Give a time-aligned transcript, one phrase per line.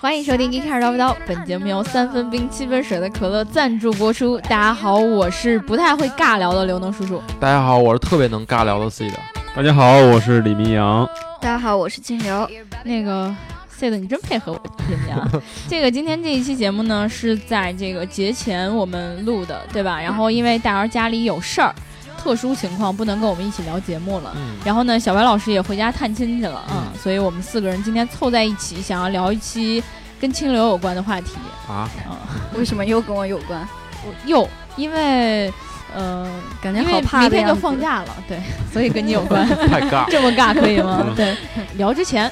[0.00, 4.38] 欢迎收听《一开始叨不叨》，本节目由三分冰七分水的可乐赞助播出。
[4.42, 7.20] 大家好，我是不太会尬聊的刘能叔叔。
[7.40, 9.18] 大家好，我是特别能尬聊的 C 的。
[9.56, 11.04] 大家好，我是李明阳。
[11.40, 12.48] 大家好，我是金流。
[12.84, 13.34] 那个
[13.68, 15.40] C 的，你真配合我，人家。
[15.68, 20.00] 这个今天这一期节目呢，是在这个节前我们录的，对吧？
[20.00, 21.74] 然后因为大儿家里有事儿。
[22.18, 29.82] 特殊情况不能跟我们一起聊节目了，然后呢，小白老师也回家探亲去了啊，所以我们四个人今天凑在一起，想要聊一期
[30.20, 31.36] 跟清流有关的话题
[31.68, 32.58] 啊嗯！
[32.58, 33.66] 为什么又跟我有关？
[34.04, 35.52] 我又因为
[35.94, 36.28] 呃，
[36.60, 38.38] 感觉好怕明天就放假了，对，
[38.72, 39.46] 所以跟你有关。
[39.68, 41.06] 太尬， 这么尬可以吗？
[41.16, 41.36] 对，
[41.76, 42.30] 聊之前，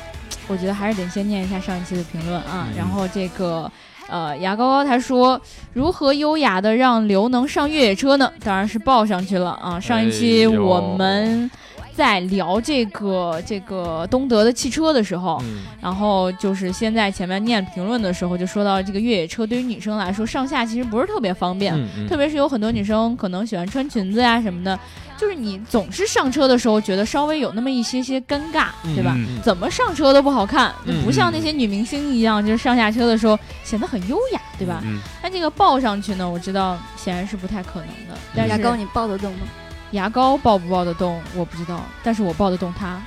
[0.48, 3.70] 我觉得还是得先念一下上一期的评论啊，然后这个。
[4.08, 5.40] 呃，牙膏膏他说，
[5.72, 8.32] 如何优雅的让刘能上越野车呢？
[8.44, 9.80] 当然是抱上去了啊！
[9.80, 11.50] 上一期我们
[11.94, 15.42] 在聊这个这个东德的汽车的时候，
[15.80, 21.74] 然后就是先在前面念评论的时候就说到，这个越野车对于女生来说上下其实不是特别方便，
[22.08, 24.78] 特别是有很多女生可能喜欢穿裙子呀什么的。
[25.18, 29.16] 就是你总是上车的时候觉得稍微有那么一些些尴尬，对吧？
[29.42, 34.82] 怎么上车都不好看，就不像那些女明星一样，就是上下车的时候显得很优雅，对吧？
[35.22, 38.18] 那这个抱上去呢，我知道显然是不太可能的。
[38.34, 39.46] 但牙膏你抱得动吗？
[39.92, 43.00] 牙膏抱不抱得动我不知道，但是我抱得动他。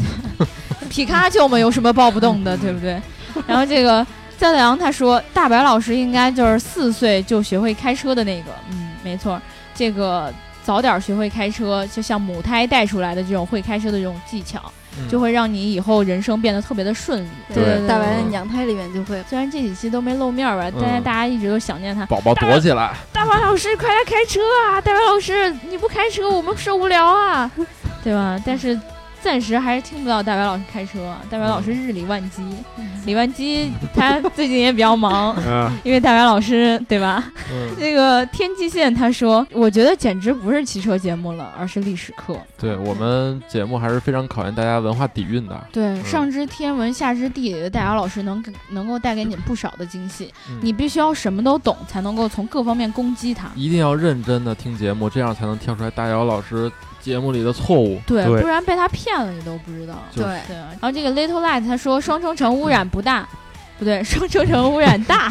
[0.90, 3.00] 皮卡丘嘛，有什么抱不动的，对不对？
[3.46, 9.40] 然后这个焦太阳他说，大白老师应该就是四岁就学会开车的那个，嗯，没错，
[9.74, 10.32] 这个。
[10.64, 14.60] 早点学会开车，就像母胎带出来的这种会开车的这种技巧，
[15.10, 17.28] 就会让你以后人生变得特别的顺利。
[17.52, 19.22] 对，大白娘胎里面就会。
[19.28, 22.06] 虽然这几期都没露面吧，但是大家一直都想念他。
[22.06, 22.92] 宝宝躲起来。
[23.12, 24.80] 大白老师，快来开车啊！
[24.80, 27.50] 大白老师，你不开车，我们受不了啊，
[28.02, 28.40] 对吧？
[28.44, 28.80] 但是。
[29.24, 31.16] 暂时还是听不到大白老师开车。
[31.30, 32.42] 大白老师日理万机，
[33.06, 35.34] 李万机他最近也比较忙，
[35.82, 37.24] 因为大白老师对吧？
[37.80, 42.38] 那个天际线他说，我觉得简直不是汽车节目了，而是历史课。
[42.58, 45.58] 对我们节目还是非常考验大家文化底蕴的。
[45.72, 50.30] 对，上知天文下知地理的大姚老师能能够带给你不少的惊喜。
[50.60, 53.48] 你必须要什么都懂，才能够从各方面攻击他。
[53.54, 56.70] 一定要认真的听节目，这样才能听出来大姚老师。
[57.04, 60.02] 节目里的错误，对，不然被他骗了，你都不知道。
[60.14, 60.56] 对对。
[60.56, 63.28] 然后这个 Little Light 他说，双冲程污染不大，
[63.78, 65.30] 不对， 双冲程污染大，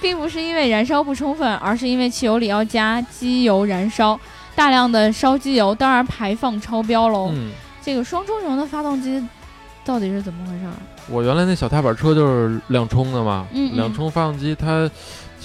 [0.00, 4.16] 并不是因为燃烧不充分，而是因为汽油里要加机油燃烧，
[4.54, 7.32] 大量的烧机油，当然排放超标喽。
[7.82, 9.20] 这个双冲程的发动机
[9.84, 10.66] 到底是怎么回事？
[11.10, 14.88] 我原来那小踏板车就是两冲的嘛，嗯，两冲发动机它。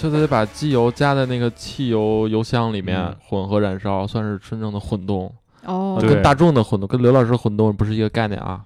[0.00, 5.28] 就得把机油加在那个汽油油箱里面混合燃烧，算是真正的混动。
[5.64, 8.60] 哦，跟大众的混动，跟刘老师混动不是一个概念啊。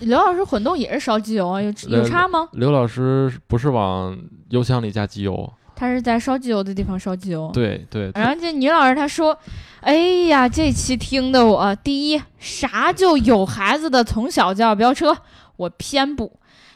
[0.00, 2.48] 刘老师混动也是烧机油啊，有有差吗？
[2.52, 4.18] 刘老师不是往
[4.50, 7.50] 油箱里加机油，他是在烧机油的地方烧机油。
[7.54, 8.10] 对对。
[8.14, 9.38] 然后这女老师她说
[9.80, 9.94] ：“哎
[10.26, 15.16] 呀，这期听的我第一，啥就有孩子的从小就要飙车，
[15.56, 16.32] 我偏不。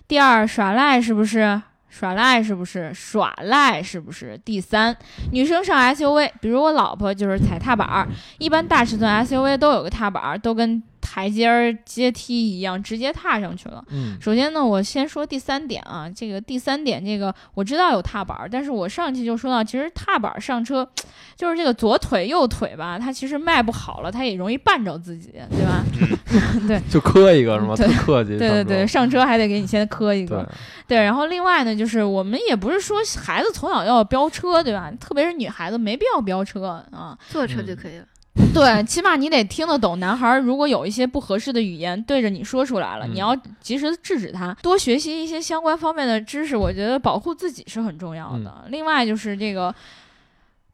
[0.07, 1.61] 第二，耍赖是不是？
[1.99, 2.95] 耍赖是不是？
[2.95, 4.39] 耍赖是不是？
[4.45, 4.97] 第三，
[5.33, 8.07] 女生上 SUV，比如我老婆就是踩踏板儿，
[8.39, 10.81] 一般大尺寸 SUV 都有个踏板儿，都跟。
[11.11, 13.83] 台阶儿阶梯一样，直接踏上去了。
[13.89, 20.87] 嗯，首先呢，我先说第三点啊，这个第三点，这个我知道有踏板，但是我上期就说到，其实踏板上车，
[21.35, 25.83] 就是这个左腿右腿吧，它其实迈不好了，它也容易绊着自己，对吧？
[26.69, 27.73] 对，就磕一个是吗？
[27.77, 28.37] 特客气。
[28.37, 30.47] 对对对，上车还得给你先磕一个。
[30.87, 34.93] 对，然后另外呢，就是我们也不是说孩子从小要飙车，对吧？
[35.01, 38.05] 特别是女孩子没必要飙车啊，坐车就可以了。
[38.55, 39.99] 对，起码你得听得懂。
[40.01, 44.57] 男孩如果有一些不合适的语言对着你说出来了，你要及时制止他。
[44.63, 48.65] 多学习一些相关方面的知识，我觉得保护自己是很重要的。
[48.69, 49.75] 另外就是这个，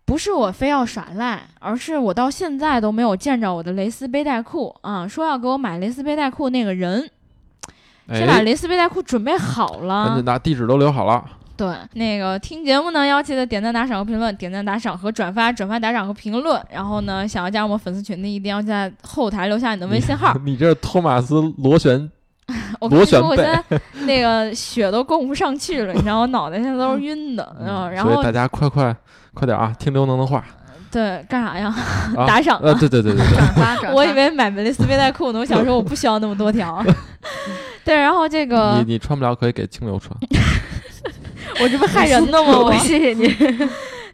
[0.04, 5.06] 不是我非要耍赖，而是我到现在都没有见着我的蕾丝背带裤啊！
[5.09, 7.10] 说要给我买蕾丝背带裤那个人，
[8.09, 11.24] 先把蕾丝背带裤准备好了，赶紧拿地址都留好了。
[11.56, 16.60] 对，那个听节目呢，要记得点赞、打赏和评论，点赞、打赏和转发，转发、打赏和评论。
[16.68, 20.36] 然后呢，想要加入我们粉丝群的，一定要在后台留下你的微信号。
[20.45, 22.10] 你这托马斯螺旋，
[22.80, 27.56] 我跟你说，我现在那个血都供不上去了，你知道，我脑袋现在都是晕的。
[27.60, 28.95] 嗯，然后大家快快
[29.33, 30.45] 快点啊，听刘能的话。
[30.91, 31.74] 对，干啥呀？
[32.27, 32.59] 打赏。
[32.62, 33.36] 呃，对对对对对。
[33.36, 33.92] 转发 转发。
[33.92, 36.84] 我以为买蕾丝背带裤呢，我想说我不需要那么多条。
[37.84, 40.16] 对，然后这个你你穿不了，可以给清流穿。
[41.60, 42.59] 我这不害人呢吗？
[42.65, 43.34] 我谢谢你。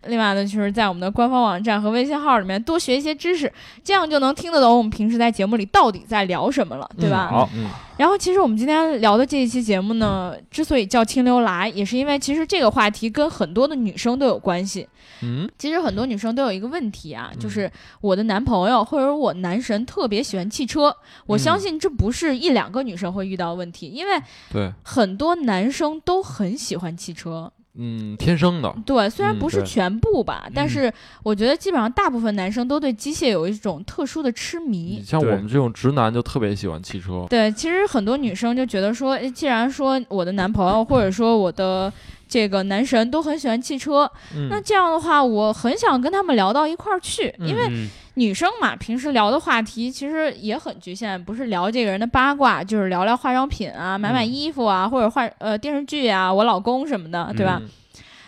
[0.06, 3.52] 另外呢，就是在我们的官方网站和微信号里面多学一些知识，
[3.84, 7.28] 这样就能听得懂我们平时在节目里到底在聊什么了，对吧？
[7.30, 7.68] 好，嗯
[7.98, 14.88] 然后，其实我们今天聊的这一期节目呢，之所以叫清流来，也是因为其实这个话题跟很多的女生都有关系。
[15.22, 17.70] 嗯其实很多女生都有一个问题啊，嗯就是
[18.00, 20.96] 我的男朋友或者我男神特别喜欢汽车。
[21.26, 24.12] 我相嗯信这不是一两个女生会遇到的问题，因为
[24.50, 27.52] 对，很多男生都很喜欢汽车。
[27.82, 30.92] 嗯，天生的，对，虽然不是全部吧，但嗯是
[31.22, 35.02] 我觉得基本上大部分男生都对机械有一种特殊的痴迷你。
[35.02, 41.90] 像我们这种直男就特别喜欢汽车，对，其实很多女生就觉得说，既然说我的男朋友或者说我的
[42.30, 44.48] 这个男神都很喜欢汽车，嗯。
[44.48, 47.90] 那这样的话，我很想跟他们聊到一块儿去，因为嗯。
[48.14, 54.32] 女生嘛，平时聊的话题其实也很局限，不是聊这个人的八卦，就是聊聊化妆品啊、买买嗯。
[54.32, 57.58] 衣服啊，或者化呃电视剧啊、我老公什么的，对吧？
[57.60, 57.68] 嗯。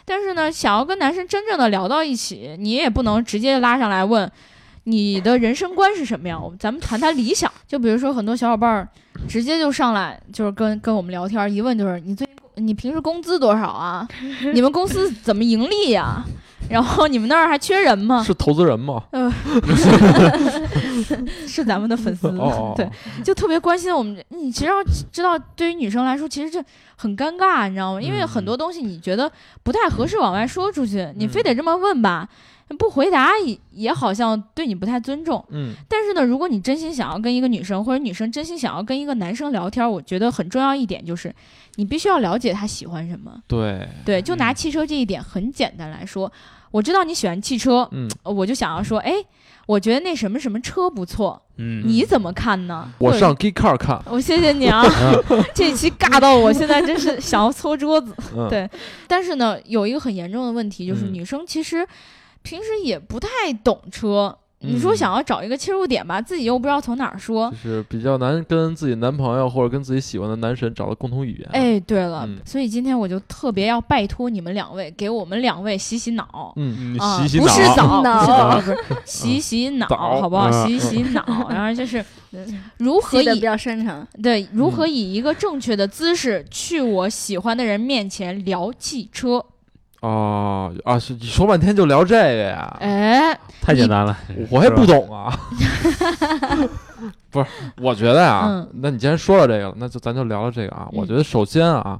[0.04, 4.31] 但是呢，想要跟男生真正的聊到一起，你也不能直接拉上来问
[4.84, 7.50] 你的人生观是什么样，咱们谈谈理想。
[7.69, 8.88] 就比如说很多小伙伴儿
[9.28, 12.26] 直接就上来就是跟跟我们聊天，一问就是你最
[12.56, 14.06] 你平时工资多少啊？
[14.52, 16.22] 你们公司怎么盈利呀、
[16.69, 18.22] 然后你们那儿还缺人吗？
[18.22, 19.02] 是投资人吗？
[21.46, 22.88] 是咱们的粉丝，哦，对，
[23.25, 24.22] 就特别关心我们。
[24.28, 24.75] 你其实要
[25.12, 26.62] 知道，对于女生来说，其实这
[26.96, 28.00] 很尴尬，你知道吗？
[28.00, 29.31] 因为嗯很多东西你觉得
[29.62, 32.28] 不太合适往外说出去，你嗯非得这么问吧，
[32.77, 35.45] 不回答也也好像对你不太尊重。
[35.51, 41.35] 嗯但是呢，如果你真心想要跟一个女生，或者女生真心想要跟一个男生聊天，我觉得很重要一点就是，
[41.77, 43.33] 你必须要了解他喜欢什么。
[43.47, 46.31] 对，对，就拿嗯汽车这一点很简单来说，
[46.71, 49.13] 我知道你喜欢汽车，嗯，呃我就想要说，哎，
[49.67, 52.91] 我觉得那什么什么车不错，嗯，你怎么看呢？
[52.99, 54.83] 我上 Geek Car 看，我谢谢你啊，
[55.55, 58.15] 这一期尬到我现在真是想要搓桌子。
[58.37, 58.69] 嗯，对
[59.07, 61.87] 但是呢，有一个很严重的问题，就是嗯女生其实
[62.43, 63.29] 平时也不太
[63.65, 64.37] 懂车。
[64.65, 67.56] 你说嗯想要找一个切入点吧，自己又不知道从哪儿说就。
[67.56, 76.53] 是比较难跟自己男朋友或者跟自己喜欢的男神找到共同语言。，哎，对了，嗯所以今天我就特别要拜托你们两位，给我们两位洗洗脑。
[76.55, 80.49] 嗯，你啊， 洗洗不是脑，澡，脑不是澡，是洗洗脑，好不好？
[80.49, 82.05] 嗯洗洗脑， 然后就是
[82.79, 84.06] 如何以比较擅长。
[84.23, 89.45] 对如何嗯以一个正确的姿势去我喜欢的人面前聊汽车。
[90.02, 92.76] 哦啊，是你说半天就聊这个呀？
[92.81, 94.16] 哎，太简单了，
[94.50, 94.84] 我也不。
[94.84, 95.32] 懂啊。
[97.31, 97.46] 不是，
[97.81, 100.87] 我觉得呀，嗯那你既然说到这个了，那就咱就聊聊这个啊。
[100.93, 101.99] 我嗯觉得首先啊，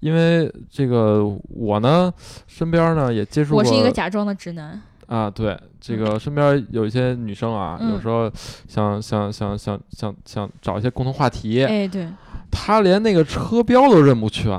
[0.00, 2.12] 因为这个我呢，
[2.46, 4.80] 身边呢也接触过，我是一个假装的直男。
[5.06, 8.30] 啊，对，这个身边有一些女生啊，嗯有时候
[8.68, 12.06] 想想想想想想找一些共同话题，哎，对，
[12.50, 14.52] 她连那个车标都认不全，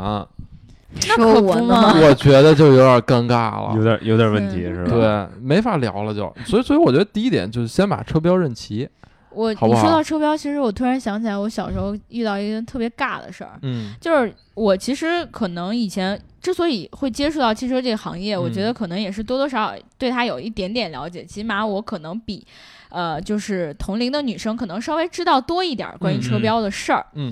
[1.07, 1.94] 那可不嘛。
[2.01, 3.74] 我觉得就有点尴尬了。
[3.75, 5.30] 有点有点问题嗯是吧？
[5.30, 8.88] 对，没法聊了就，所以所以我觉得第一点就是先把车标认齐。
[9.31, 22.45] 我你说到车标，其实我突然想起来，我小时候遇到一个特别尬的事儿，嗯就是我其实可能以前之所以会接触到汽车这个行业，我觉嗯得可能也是多多少少对它有一点点了解，起码我可能比。
[22.89, 27.30] 呃，就是同龄的女生可能稍微知道多一点关于车标的事儿，嗯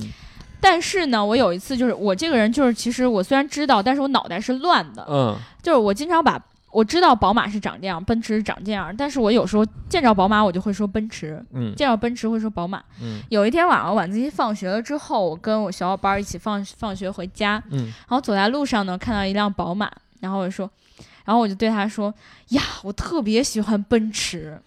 [0.66, 12.82] 但是呢，我有一次就是我这个人就是其实我虽然知道，但是我脑袋是乱的，嗯就是我经常把我知道宝马是长这样，奔驰是长这样，但是我有时候见着宝马我就会说奔驰，嗯见着奔驰会说宝马。
[13.02, 19.92] 嗯有一天晚上晚自习放学了之后，我跟我小伙伴一起放放学回家，嗯然后走在路上呢，看到一辆宝马，
[20.22, 20.70] 然后我就说，
[21.26, 22.14] 然后我就对他说
[22.50, 24.58] 呀，我特别喜欢奔驰。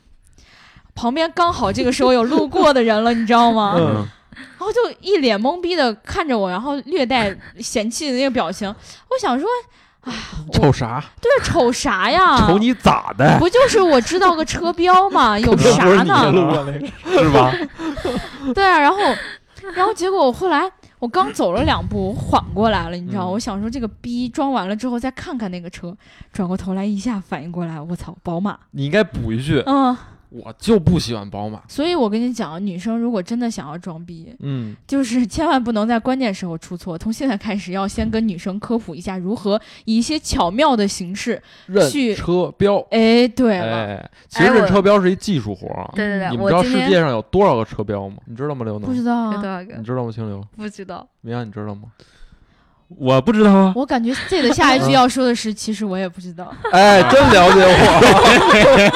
[0.94, 3.74] 旁边刚好这个时候有路过的人了，你知道吗？
[3.76, 8.68] 嗯嗯，然后就一脸懵逼的看着我，然后略带嫌弃的那个表情。
[8.68, 9.48] 我想说，
[10.02, 10.12] 哎
[10.52, 11.02] 瞅啥？
[11.20, 12.36] 对瞅啥呀？
[12.46, 15.38] 瞅你咋的，不就是我知道个车标吗？
[15.40, 16.32] 有啥呢？
[17.04, 17.52] 是吧？
[18.54, 18.98] 对啊，然后，
[19.74, 25.96] 然后结果我后来我刚走了两步，我缓过来了，你知道我想说这个逼装完了之后再看看那个车，
[26.32, 28.58] 转过头来一下反应过来，我操，宝马。
[28.70, 29.96] 你应该补一句，嗯，
[30.28, 31.62] 我就不喜欢宝马。
[31.68, 36.96] 所以我跟你讲，女生如果真的想要装逼，嗯就是千万不能在关键时候出错。
[36.98, 41.42] 从现在开始，要先跟女生科普一下如何以一些巧妙的形式。
[41.66, 42.78] 认去车标。
[42.90, 45.90] 哎，对了，哎，其实认车标是一技术活儿啊。
[45.94, 48.16] 对对对，你们知道世界上有多少个车标吗？
[48.26, 48.88] 你知道吗，刘能？
[48.88, 49.34] 不知道啊。
[49.34, 49.84] 有多少个你？
[49.84, 50.44] 知道吗，清流？
[50.56, 51.06] 不知道。
[51.20, 51.82] 明阳，你知道吗？
[52.88, 56.54] 我不知道啊，我感觉 Z 的下一句要说的是， 其实我也不知道。
[56.72, 58.86] 哎，真了解我。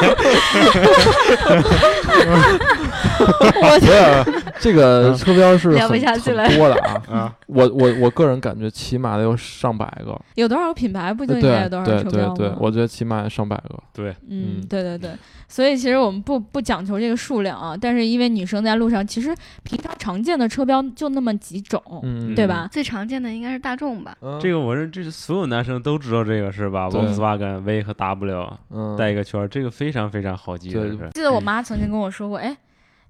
[3.21, 7.03] 我不是这个车标是聊不很下去了很多的啊。
[7.11, 13.79] 啊，我我我个人感觉起码得有上百个，有多少品牌不就对应该有多少车标吗？，对我觉得起码上百个。
[13.93, 15.11] 对，嗯嗯，对对对，
[15.49, 22.69] 所以其实我们不不讲求这个数量啊，但是因为女生在路上，其实平常常见的车标就那么几种，嗯，对吧？
[22.71, 24.17] 最常见的应该是大众吧？
[24.21, 24.39] 嗯？
[24.41, 31.11] 这个我认这是所有男生都知道这个是吧对？Volkswagen V 和 W 嗯，带一个圈儿，这个非常非常好记的对是。
[31.12, 32.57] 记得我妈曾经跟我说过，哎，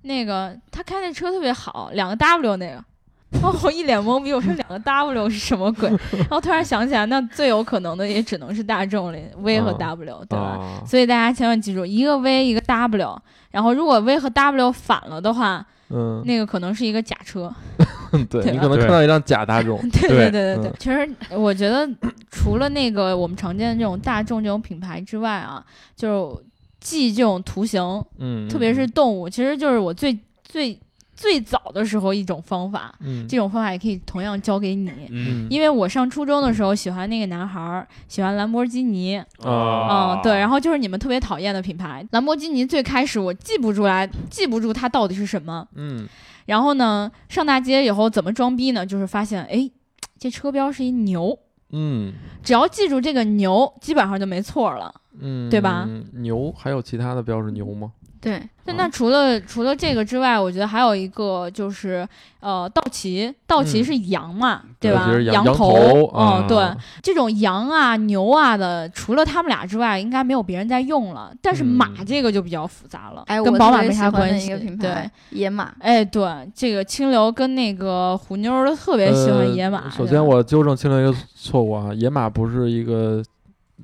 [0.03, 2.85] 那个他开那车特别好，两个 W 那个。
[3.31, 5.89] 然后我一脸懵逼，我说两个 W 是什么鬼？
[6.19, 10.45] 然后突然想起来，那最有可能的也只能是大众了，V 和啊 W，、对吧？
[10.59, 17.55] 啊所以大家千万记住，一个 V 一个 W，然后如果 V 和 W 反了的话，嗯，那个可能是一个假车。
[18.29, 21.89] 对对你可能看到一辆假大众， 对对对对对对嗯，其实我觉得
[22.33, 25.65] 除了那个我们常见的这种大众这种品牌之外啊，
[25.95, 26.45] 就是
[26.81, 27.81] 记这种图形，
[28.19, 30.79] 嗯，特别是动物，其实就是我最最
[31.15, 32.95] 最早的时候一种方法。
[33.01, 42.65] 嗯，这种方法也可以同样教给你，嗯因为我上初中的时候喜欢那个男孩儿，喜欢兰博基尼，啊嗯，对，然后就是你们特别讨厌的品牌，兰博基尼。
[42.65, 45.69] 最开始我记不出来，记不住它到底是什么。
[45.75, 46.09] 嗯
[46.47, 48.85] 然后呢，上大街以后怎么装逼呢？
[48.85, 49.71] 就是发现，哎，
[50.19, 51.39] 这车标是一牛，
[51.73, 52.13] 嗯
[52.43, 54.95] 只要记住这个牛，基本上就没错了。
[55.21, 55.89] 嗯，对吧？
[56.13, 57.93] 牛还有其他的标志牛吗？
[58.21, 62.07] 对，那除了除了这个之外，我觉得还有一个就是，
[62.41, 65.11] 呃，道奇，道奇嗯是羊嘛，对吧？
[65.21, 66.71] 羊头，头嗯，啊对，
[67.03, 71.33] 这种羊啊、牛啊的，除了他们俩之外，应该没有别人在用了。
[71.41, 74.55] 但是马嗯这个就比较复杂了，哎，跟宝马没啥关系。
[74.77, 75.73] 对野马。
[75.79, 76.23] 哎，对，
[76.55, 79.89] 这个清流跟那个虎妞都特别喜欢呃野马。
[79.89, 83.23] 首先我纠正清流一个错误啊，野马不是一个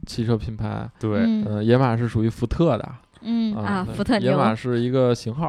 [0.05, 2.87] 汽车品牌，对，嗯呃，野马是属于福特的
[3.23, 5.47] 嗯啊福特牛野马是一个型号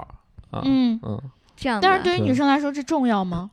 [0.52, 1.22] 啊，嗯，嗯，
[1.56, 3.50] 这样，但是对于女生来说，这重要吗？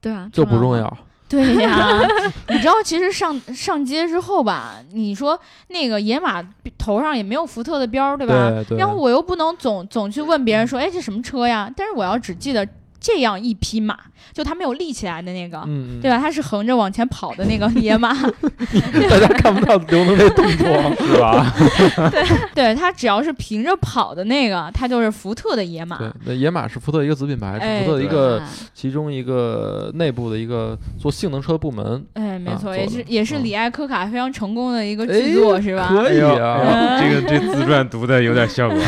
[0.00, 0.76] 对啊，这不重。
[0.76, 2.00] 要，对呀，
[2.48, 6.42] 你知道，其实上上街之后吧，你说那个野马
[6.78, 8.50] 头上也没有福特的标，对吧？
[8.50, 11.70] 对对，然后我又不能总总去问别人说，哎，这什么车呀？
[11.76, 12.66] 但是我要只记得
[13.00, 13.96] 这样一匹马，
[14.32, 16.18] 就它没有立起来的那个，嗯，对吧？
[16.18, 18.12] 它是横着往前跑的那个 野马，
[19.08, 20.66] 大家看不到刘能这动作，
[21.06, 21.54] 是吧？
[22.10, 22.24] 对，
[22.54, 25.98] 对它只要是平着跑的那个，它就是福特的野马。
[25.98, 35.88] 对，那野马是福特一个子品牌，哎是福特的一个啊其中一个内部的一个做性能车部门，哎，没错，啊也是也是嗯李艾科卡非常成功的一个哎剧作，是吧？
[35.88, 38.78] 可以啊，嗯这个这自传读的有点效果。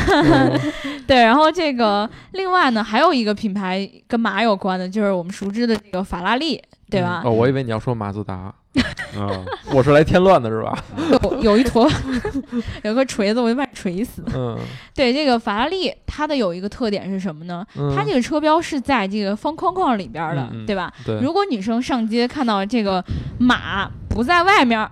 [1.11, 7.23] 对，然后这个另外呢，还有一个品牌跟马有关的，就是我们熟知的这个法拉利，对吧？
[7.25, 8.55] 哦，我以为你要说马自达，
[9.19, 9.27] 啊，
[9.75, 10.79] 我是来添乱的是吧？
[11.11, 11.91] 有有一坨
[12.85, 14.25] 有个锤子，我就把你锤死。
[14.33, 14.57] 嗯，
[14.95, 17.67] 对，这个法拉利它的有一个特点是什么呢？
[17.77, 20.93] 嗯它这个车标是在这个方框框里边的，对吧？
[21.05, 23.05] 对，如果女生上街看到这个
[23.37, 24.89] 马不在外面儿，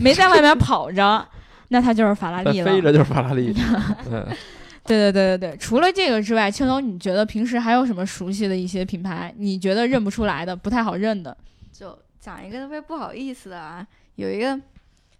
[0.00, 1.24] 没在外面跑着，
[1.68, 2.66] 那它就是法拉利了。
[2.72, 3.54] 飞着就是法拉利，
[4.10, 4.26] 嗯
[4.90, 9.32] 对对对对对，除了这个之外，青龙，你觉得平时还有什么熟悉的一些品牌？
[9.38, 11.36] 你觉得认不出来的，不太好认的？
[11.72, 14.60] 就讲一个特别不好意思的啊，有一个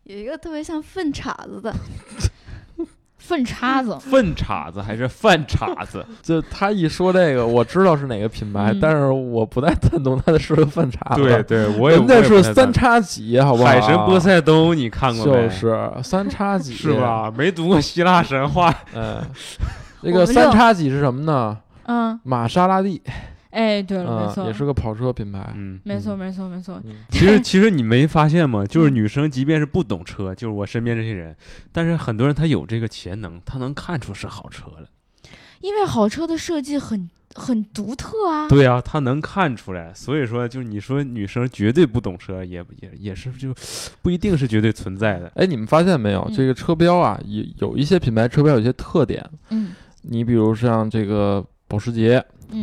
[0.03, 1.73] 有一个特别像粪叉子的，
[3.31, 6.05] 粪叉子，粪叉子还是饭叉子？
[6.21, 13.69] 就他一说这个，我知道是哪个品牌，嗯但是我不太赞同他的是个饭叉子，对对，我也人家我也不是三叉戟，好不好？
[13.69, 15.33] 海神波塞冬，你看过没？
[15.45, 16.93] 就是三叉戟， 是？
[16.95, 17.33] 吧？
[17.37, 19.23] 没读过希腊神话，嗯，
[20.03, 21.57] 那个三叉戟是什么呢？
[21.87, 23.01] 嗯，玛莎拉蒂，
[23.51, 25.53] 哎，对了，没嗯，错，也是个跑车品牌。
[25.57, 25.81] 嗯。
[25.85, 26.81] 没错，嗯没错，没错。
[26.85, 28.65] 嗯 其实，其实你没发现吗？
[28.65, 31.35] 就是女生，即便是不懂车，就是我身边这些人，
[31.73, 34.89] 但是很多人他有这个潜能，他能看出是好车了。
[35.61, 38.49] 因为好车的设计很很独特啊。
[38.49, 39.93] 对啊，他能看出来。
[39.93, 43.55] 所以说，就是你说女生绝对不懂车，也也也是就
[44.01, 45.31] 不一定是绝对存在的。
[45.35, 46.23] 哎，你们发现没有？
[46.29, 49.29] 嗯这个车标啊，有有一些品牌车标有一些特点。
[49.51, 52.63] 嗯你比如像这个保时捷、嗯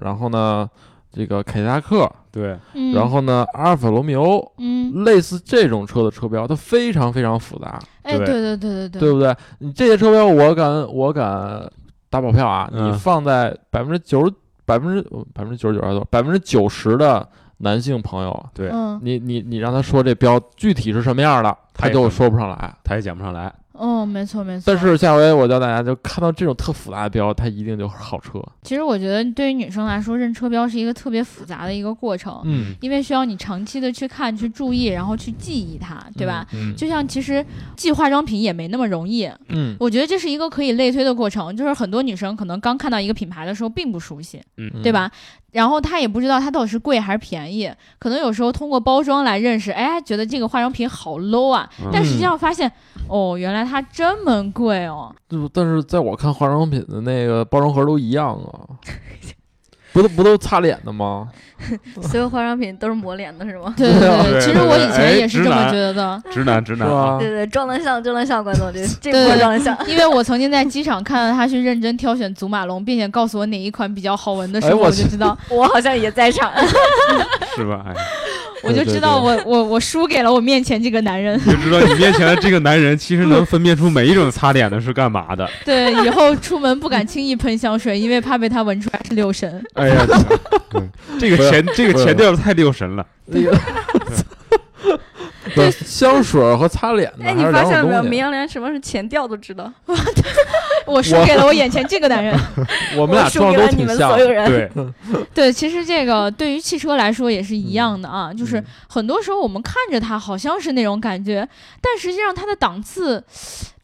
[0.00, 0.68] 然后呢，
[1.12, 9.34] 这个凯迪拉克，对，嗯，然后呢，阿尔法罗密欧，嗯，类似这种车的车标，它非常非常复杂，哎，对对对对对对不对？
[9.58, 11.70] 你这些车标，我敢我敢
[12.10, 12.68] 打保票啊！
[12.72, 14.32] 嗯你放在百分之九十、
[14.64, 16.06] 百分之百分之九十九还是多少？
[16.10, 17.26] 百分之九十的
[17.58, 22.74] 男性朋友，对嗯，你你你让他说这标具体是什么样的，他就说不上来。
[22.82, 23.52] 他也讲不上来。
[23.78, 24.62] 嗯，没错没错。
[24.66, 28.40] 但是下回我教大家，就看到这种特复杂的标，它一定就是好车。
[28.62, 36.46] 其实我觉得对于女生来说，认车标是一个特别复杂的一个过程，嗯，因为需要你长期的去看、去注意，然后去记忆它，对吧？
[36.54, 37.44] 嗯就像其实
[37.76, 45.10] 记化妆品也没那么容易，嗯我觉得这是一个可以类推的过程，就是很多女生可能刚看到一个品牌的时候并不熟悉，嗯嗯对吧？
[45.54, 52.70] 然后他也不知道它到底是贵还是便宜，可能有时候通过包装来认识，哎，觉得这个化妆品好 low 啊，嗯但实际上发现，
[53.08, 55.14] 哦，原来它这么贵哦。
[55.28, 58.66] 就但是在我看化妆品的那个包装盒都一样啊，
[59.94, 61.28] 不都不都擦脸的吗？
[62.02, 63.72] 所有化妆品都是抹脸的是吗？
[63.76, 66.22] 对对对，其实我以前哎也是这么觉得的。
[66.32, 66.88] 直男直男？
[67.18, 69.74] 对对，装得像就能像，关总这 这对波装得像。
[69.86, 76.52] 因为我曾经在机场看到他去认真挑选祖马龙，并且告诉我哪一款比较好闻的时候，我就知道， 我好像也在场。
[77.56, 77.84] 是吧？
[77.86, 77.94] 哎，
[78.64, 81.38] 我就知道我我我输给了我面前这个男人。
[81.44, 85.48] 你就知道你面前的这个男人其实能分辨出每一种擦脸的是干嘛的。
[85.64, 89.62] 对，以后出门不敢轻易喷香水，因为怕被他闻出来是六神。
[89.74, 90.06] 哎呀，
[90.74, 93.06] 嗯这个前这个前调太六神了。
[93.26, 93.56] 那个
[95.54, 98.02] 对香水和擦脸的哎，你发现了没有？
[98.02, 99.70] 明阳连什么是前调都知道。
[100.86, 102.38] 我输给了我眼前这个男人。
[102.96, 104.46] 我们俩输给了你们所有人。
[104.46, 104.70] 对，
[105.34, 111.48] 对，其实这个对于汽车来说也是一样的啊，就是嗯很多时候我们看着它好像是那种感觉，
[111.80, 113.22] 但实际上它的档次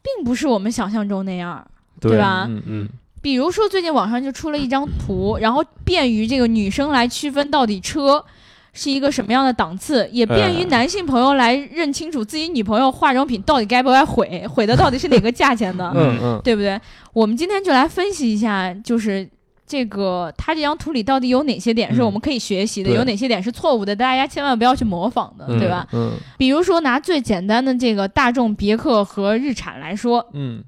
[0.03, 1.67] 并不是我们想象中那样。
[2.01, 2.89] 对吧嗯嗯
[3.21, 8.25] 比如说，最近网上就出了一张图，然后便于这个女生来区分到底车
[8.73, 16.81] 是一个什么样的档次，也便于哎男性朋友来认清楚自己女朋友化妆品到底该不该毁，毁的到底是哪个价钱的，嗯嗯对不对？
[17.13, 19.29] 我们今天就来分析一下，就是。
[19.71, 23.95] 这个他这张图里到底有哪些点是嗯我们可以学习的，对有哪些点是错误的？
[23.95, 25.87] 大家千万不要去模仿的，嗯，对吧？
[25.93, 30.65] 嗯比如说拿最简单的这个大众别克和日产来说，嗯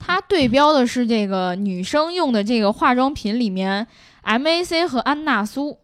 [0.00, 3.86] 它对标的是这个女生用的这个化妆品里面
[4.24, 5.78] ，MAC 和安娜苏。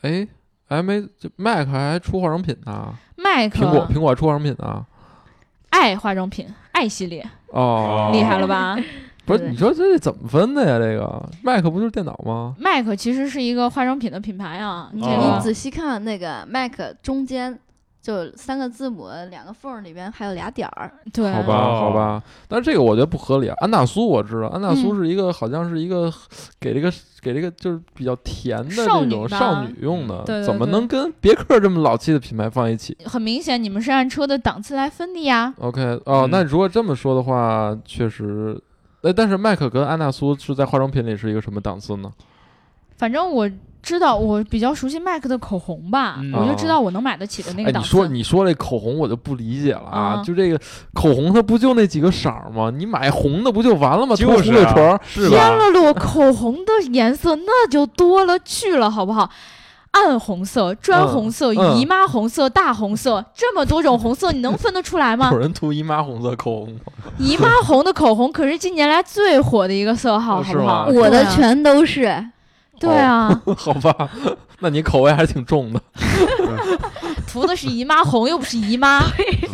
[0.00, 0.26] 哎
[0.68, 4.86] ，M A 这 Mac 还出化妆品呢，麦苹果苹果还出化妆品呢。
[5.70, 8.76] 爱化妆品，爱系列，哦，厉害了吧？
[9.26, 10.78] 不是，你说这怎么分的呀？
[10.78, 15.02] 这个 Mac 不就是电脑吗？？Mac 其实是一个化妆品的品牌啊，你
[15.42, 16.72] 仔细看那个 Mac
[17.02, 17.56] 中间
[18.00, 20.90] 就三个字母，两个缝儿里边还有俩点儿。
[21.12, 23.54] 对，好吧，哦好吧，但是这个我觉得不合理啊。
[23.58, 26.10] 安娜苏我知道，安娜苏嗯是一个、好像是一个
[26.58, 35.52] 给这个给这个就是比较甜的这种少女用的，对对怎么能跟别克这么老气的品牌放一起很明显你们是按车的档次来分的呀。
[35.58, 38.60] ？OK，哦，嗯那如果这么说的话，确实，
[39.02, 42.12] 哎，但是麦克跟安娜苏是在化妆品里是一个什么档次呢？
[42.96, 43.48] 反正我
[43.88, 47.86] 知道，我比较熟悉麦克的口红吧，嗯我就知道我能买得起的那哎，个档次。
[47.86, 49.98] 你说你说这口红我就不理解了啊！
[50.20, 50.58] 啊就这个
[50.92, 52.70] 口红它不就那几个色儿吗？
[52.76, 54.14] 你买红的不就完了吗？
[54.14, 55.40] 涂就是啊红嘴唇天？
[55.58, 59.30] 了噜，口红的颜色那就多了去了，好不好？
[59.92, 65.38] 暗红色、砖红色、嗯姨妈红色、大红色，这么多种红色，你能分得出来吗 有？
[65.38, 66.80] 人涂姨妈红色口红吗？
[67.18, 70.86] 姨妈红的口红可是近年来最火的一个色号，哦好不好？
[70.90, 72.04] 是吗我的全都是。
[72.80, 74.08] 对啊， 好吧，
[74.60, 75.80] 那你口味还是挺重的。
[77.26, 79.02] 涂的是姨妈红，又不是姨妈。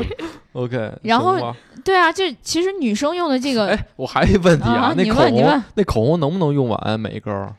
[0.53, 1.37] OK，然后
[1.85, 5.21] 对啊，就其实女生用的这个哎，我还有一问题啊那口
[5.75, 7.53] 那口红能不能用完每一根儿？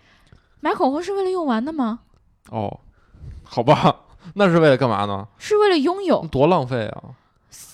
[0.62, 2.00] 买口红是为了用完的吗？
[2.50, 2.80] 哦，
[3.44, 3.96] 好吧，
[4.36, 5.28] 那是为了干嘛呢？
[5.38, 7.04] 是为了拥有，多浪费啊！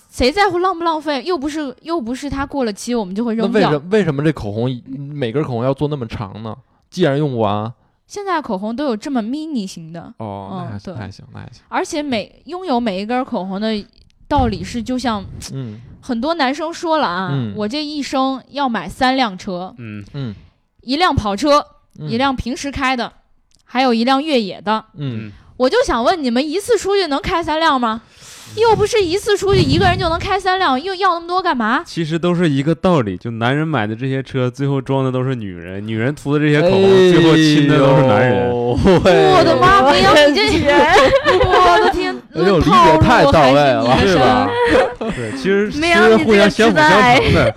[0.10, 1.24] 谁在乎浪不浪费？
[1.24, 3.90] 又不是又不是它过了期我们就会扔掉那为什。
[3.92, 6.56] 为什么这口红每根口红要做那么长呢？
[6.90, 7.72] 既然用不完，
[8.12, 10.94] 现在口红都有这么 mini 型的，哦，那还嗯对。
[10.96, 11.62] 那还行，那还行。
[11.70, 13.86] 而且每拥有每一根口红的
[14.28, 15.80] 道理是，就像嗯。
[16.02, 17.54] 很多男生说了啊，嗯。
[17.56, 20.36] 我这一生要买三辆车，嗯，嗯。
[20.82, 21.66] 一辆跑车，
[22.00, 22.10] 嗯。
[22.10, 23.14] 一辆平时开的，
[23.64, 24.84] 还有一辆越野的。
[24.96, 28.02] 嗯，我就想问你们，一次出去能开三辆吗？
[28.56, 31.82] 又不是一次出去一个人就能开三辆，又要那么多干嘛？
[31.86, 38.32] 其实都是一个道理，就男人买的这些车，最后装的都是女人，女人涂的这些口红，最后亲的都是男人。
[38.32, 39.82] 人我的妈！
[39.92, 40.42] 明阳，你这，
[41.40, 44.50] 我的天，哎呦理解太到位了还是你的是吧？
[45.00, 47.56] 对，其实其没有实你这个互相相辅直男癌相成的。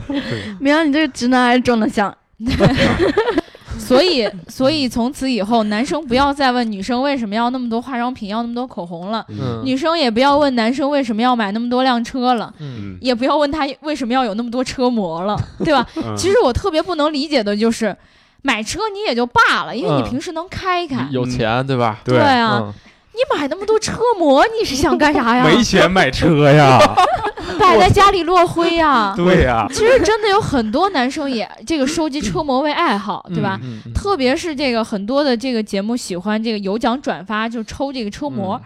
[0.60, 2.14] 明阳， 你这个直男癌装的像。
[3.78, 9.24] 所以，所以从此以后，男生不要再问女生为什么要那么多化妆品，要那么多口红了。
[9.28, 12.52] 嗯女生也不要问男生为什么要买那么多辆车了，
[13.00, 15.86] 也不要问他为什么要有那么多车模了， 对吧？
[15.96, 17.94] 嗯其实我特别不能理解的就是，
[18.42, 21.08] 买车你也就罢了，因为你嗯平时能开开。
[21.10, 22.00] 有钱对吧？
[22.04, 22.74] 对啊，嗯
[23.14, 25.44] 你买那么多车模，你是想干啥呀？
[25.44, 26.78] 没钱买车呀，
[27.60, 29.14] 摆在家里落灰呀。
[29.16, 33.58] 对呀，其实真的有很多男生也这个收集车模为爱好，对吧？
[33.62, 38.60] 嗯，嗯特别是这个很多的这个节目喜欢这个有奖转发，就抽这个车模。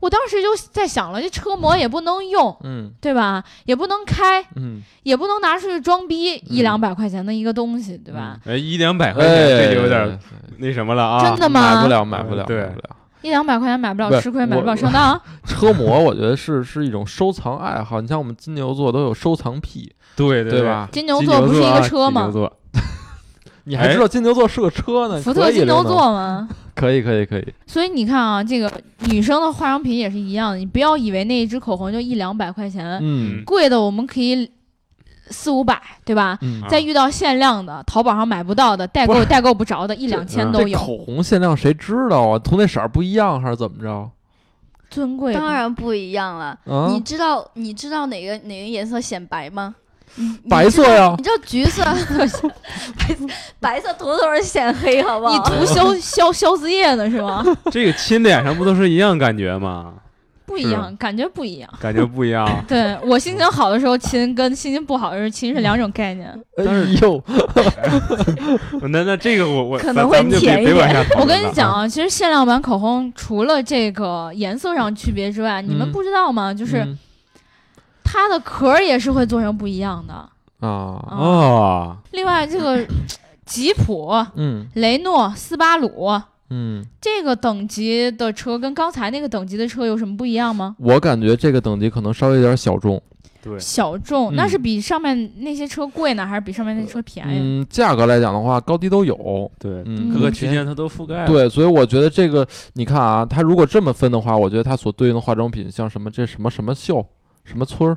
[0.00, 3.42] 我当时就在想了，这车模也不能用，嗯对吧？
[3.64, 8.38] 也不能开，嗯也不能拿出去装逼，一嗯两百块钱的一个东西，对吧？
[8.46, 10.18] 哎，一两百嗯，块钱，这哎就有点
[10.58, 12.90] 那什么了啊，真的吗买不了，买不了，对买不了。
[13.28, 15.20] 一两百块钱买不了吃亏，买不了上当。
[15.46, 18.00] 车模，我觉得是是一种收藏爱好。
[18.00, 20.50] 你像我们金牛座都有收藏癖，对对？
[20.50, 20.88] 对吧？
[20.90, 22.32] 金牛座不是一啊个车吗金牛？
[22.32, 22.52] 座
[23.64, 25.20] 你还知道金牛座是个车呢？
[25.20, 26.48] 福特金牛座吗？
[26.74, 28.70] 可以可以可以，所以你看啊，这个
[29.08, 34.48] 女生的化妆品也是一样的，你不要以为那一支口红就一两百块钱，嗯贵的我们可以
[35.30, 36.38] 四五百，对吧？
[36.68, 42.38] 再遇到限量的，淘宝上买不到的，代购代购不着的，一两千嗯都有，口红限量谁知道啊？
[42.38, 44.10] 涂那色儿不一样还是怎么着？
[44.90, 45.34] 尊贵。
[45.34, 46.58] 当然不一样了。
[46.66, 49.74] 啊你，知道你知道哪个哪个颜色显白吗？
[50.48, 51.84] 白色呀你知道橘色，
[52.98, 53.28] 白色
[53.60, 55.38] 白色涂涂是显黑，好不好你？
[55.40, 57.44] 涂消消消子液呢是吗？
[57.70, 59.92] 这个亲脸上不都是一样感觉吗？
[60.48, 61.68] 不一样，感觉不一样。
[61.78, 62.48] 感觉不一样。
[62.66, 66.28] 对我心情好的时候亲，跟心情不好的时候亲是两种概念。
[66.56, 67.22] 哎但是呦，
[68.90, 76.52] 那那这个我我可能会甜一点我跟你讲啊，其实限量版口红除了这个颜色上区别之外，你们嗯不知道吗？
[76.54, 76.98] 就是嗯
[78.02, 80.14] 它的壳儿也是会做成不一样的。
[80.66, 80.68] 啊，
[81.10, 82.84] 啊，另外，这个
[83.44, 90.74] 吉普、嗯雷诺、斯巴鲁嗯，这个等级的车跟刚才那个等级的车有什么不一样吗？
[90.78, 93.00] 我感觉这个等级可能稍微有点小众。
[93.40, 94.34] 对，小众，嗯。
[94.34, 97.38] 那是比上面那些车贵呢，还是比上面那车便宜？
[97.40, 99.50] 嗯，价格来讲的话，高低都有。
[99.58, 101.24] 对，嗯，各个嗯区间它都覆盖。
[101.26, 107.04] 对，所以我觉得这个，你看啊，它如果这么分的话，我觉得它所对应的化妆品，像什么这什么什么秀，
[107.44, 107.96] 什么村儿。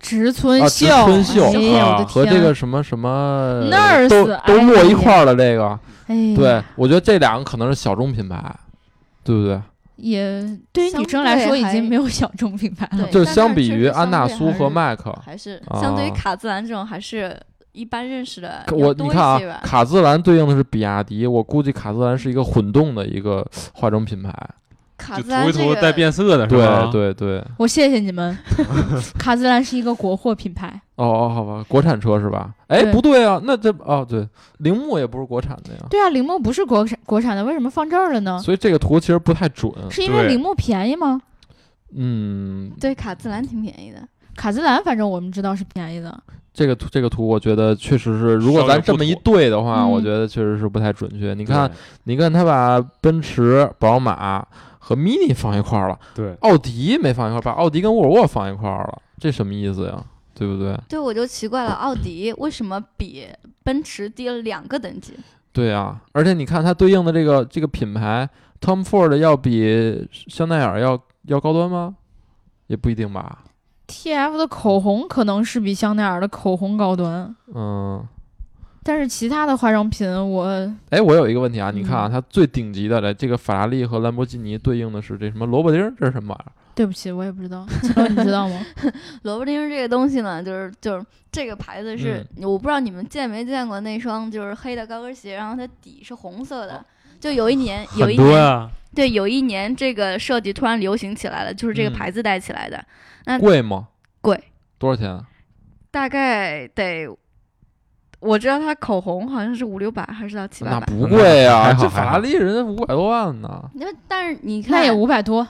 [0.00, 5.78] 植村啊秀，植村秀和，这个什么什么 Nurse，都都哎摞一块儿了这个，
[6.10, 8.54] 哎对我觉得这两个可能是小众品牌，
[9.22, 9.60] 对不对？
[9.96, 10.42] 也
[10.72, 13.06] 对于女生来说已经没有小众品牌了。
[13.08, 17.38] 就相比于安娜苏和麦克，还是啊相对于卡姿兰这种，还是
[17.72, 19.22] 一般认识的我你看，。
[19.22, 24.34] 啊卡姿兰对应的是比亚迪，我估计卡姿兰是一个混动的一个 化妆品牌。
[25.00, 26.88] 涂一涂姿兰这个带变色的是对吧？
[26.92, 28.36] 对对，我谢谢你们，
[29.18, 32.52] 卡姿兰是一个国货品牌，哦哦，好吧，国产车是吧？
[32.68, 34.26] 哎，不对啊，那这哦对，
[34.58, 38.38] 铃木也不是国产的呀，对啊，铃木不是国产国产的，为什么放这儿了呢？
[38.40, 39.72] 所以这个图其实不太准。
[39.90, 41.20] 是因为铃木便宜吗？
[41.94, 44.00] 嗯，对卡姿兰挺便宜的，
[44.36, 46.16] 卡姿兰反正我们知道是便宜的，
[46.54, 51.34] 这个图这个图，我觉得确实是，如果咱这么一对的话，嗯我觉得确实是不太准确。
[51.34, 51.70] 你你看，
[52.04, 54.46] 你看他把奔驰、宝马
[54.90, 60.04] 和 Mini 放一块儿了，对，奥迪没放一块儿，把奥迪跟沃尔沃放一块儿了，这什么意思呀？
[60.34, 60.76] 对不对？
[60.88, 63.28] 对我就奇怪了，奥迪为什么比
[63.62, 65.14] 奔驰低了两个等级？
[65.52, 68.28] 对啊，而且你看它对应的这个这个品牌
[68.60, 71.94] ，Tom Ford 要比香奈儿要要高端吗？
[72.66, 73.44] 也不一定吧。
[73.86, 78.04] T F 的口红可能是比香奈儿的口红高端，嗯，
[78.82, 80.44] 但是其他的化妆品我
[80.90, 86.52] 哎，我有一个问题啊，你看啊，嗯它最顶级的来，这个法拉利和兰博基尼对应的是这什么萝卜丁儿，这是什么玩意儿？
[86.74, 87.66] 对不起，我也不知道，
[88.08, 88.64] 你知道吗？
[89.22, 96.84] 萝卜丁儿这个东西呢，就是就是这个牌子是，嗯我不知道你们见没见过那双就是黑的高跟鞋，然后它底是红色的。
[97.20, 102.82] 就有一年，有一年，对，有一年这个设计突然流行起来了，就是这个嗯牌子带起来的，
[103.26, 103.88] 那贵吗？
[104.22, 104.42] 贵，
[104.78, 105.26] 多少钱啊？
[105.90, 107.06] 大概得，
[108.20, 110.86] 我知道它口红好像是五六百，还是到七八百。
[110.88, 113.70] 那不贵啊，还好还好这法拉利人家五百多万呢。
[113.74, 115.46] 那但是你看，那也五百多，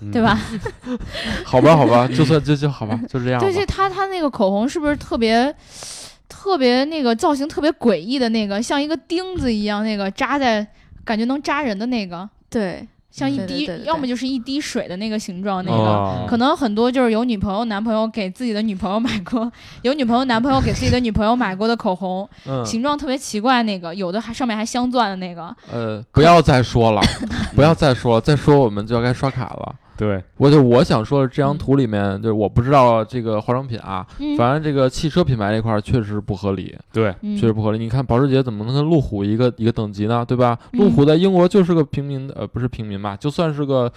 [0.00, 0.38] 嗯对吧？？
[1.46, 3.54] 好吧，好吧，就算就就好吧，就这样吧对，。
[3.54, 5.54] 这他他那个口红是不是特别
[6.28, 10.66] 特别那个造型特别诡异的那个，像一个钉子一样，那个扎在
[11.04, 15.76] 感觉能扎人的那个，对，像一滴，对对对对要么就是一滴水的那个形状那个。
[15.76, 19.50] 哦，可能很多就是有女朋友、男朋友给自己的女朋友买过，
[19.82, 27.00] 有女朋友、男朋友给自己的女朋友买过的口红， 嗯，形状特别奇怪，那个有的还上面还镶钻的那个，呃，不要再说了，
[27.54, 29.74] 不要再说了，再说我们就要该刷卡了。
[29.96, 37.78] 对，我就我想说的这张嗯图里面，就是我不知道这个化妆品啊，嗯，反正这个汽车品牌这块儿确实不合理，对，嗯确实不合理。
[37.78, 40.24] 你看保时捷怎么能跟路虎一个一个等级呢？
[40.26, 40.58] 对吧？
[40.72, 43.92] 嗯路虎在英国就是个平民，呃，不是平民吧，就算是个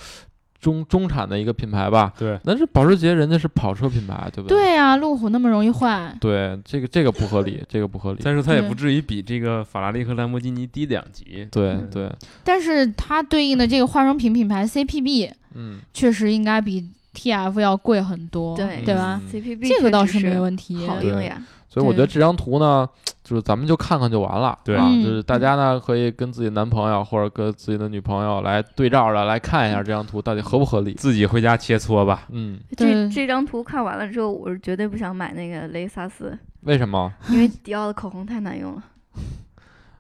[0.60, 2.12] 中中产的一个品牌吧。
[2.18, 4.58] 对，但是保时捷人家是跑车品牌，对不对？
[4.58, 8.20] 对呀、路虎那么容易坏，对，这个这个不合理，这个不合理。
[8.24, 11.48] 但是它也不至于比这个法拉利和兰博基尼低两级。
[11.52, 12.12] 对嗯对，
[12.44, 19.20] 但是它对应的这个化妆品品牌 CPB 嗯，确实应该比 TF 要贵很多，对对吧？
[19.24, 20.86] 嗯 CPB 这个倒是没问题。
[20.88, 21.42] 好用呀。
[21.70, 22.88] 所以我觉得这张图呢，
[23.24, 30.94] 就是咱们就看看就完了，对就是大家呢可以跟自己男朋友或者跟自己的女朋友来对照着来看一下这张图到底合不合理。
[30.94, 32.26] 自己回家切磋吧。
[32.32, 37.14] 嗯，这这张图看完了之后，我是绝对不想买那个雷克萨斯，为什么？
[37.30, 38.84] 因为迪奥的口红太难用了。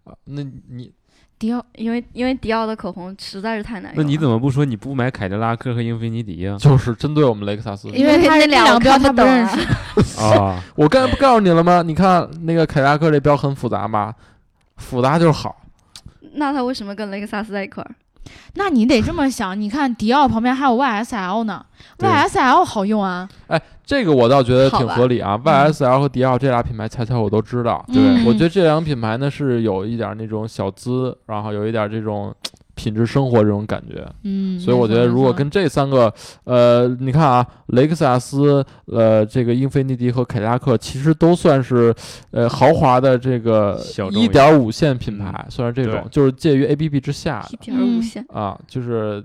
[0.05, 0.91] 啊那你
[1.39, 4.03] 迪奥因为因为迪奥的口红实在是太难用。
[4.03, 6.57] 那你怎么不说你不买凯迪拉克和英菲尼迪呀？
[6.59, 9.57] 就是针对我们雷克萨斯，因为他那那两个标他不认啊
[10.01, 11.83] 识，啊， 我刚才不告诉你了吗？
[11.85, 14.13] 你看那个凯迪拉克这标很复杂吧？
[14.77, 15.55] 复杂就是好。
[16.33, 17.91] 那他为什么跟雷克萨斯在一块儿？
[18.55, 21.65] 那你得这么想，你看迪奥旁边还有 YSL 呢
[21.99, 25.37] ，YSL 好用啊，哎这个我倒觉得挺合理啊。
[25.37, 27.83] YSL 和迪奥这俩品牌，恰恰我都知道。
[27.87, 32.33] 对嗯我觉得这两个品牌呢是有一点那种小资，然后有一点这种
[32.77, 34.07] 品质生活这种感觉。
[34.23, 36.13] 嗯，所以我觉得，如果跟这三个，
[36.43, 41.93] 呃，你看啊，雷克萨斯、呃，这个英菲尼迪和凯迪拉克，其实都算是，
[42.29, 48.23] 呃，豪华的这个小众一点五线品牌，算是这种，就是介于 A B B 之下一点儿无线。
[48.29, 49.23] 啊，就是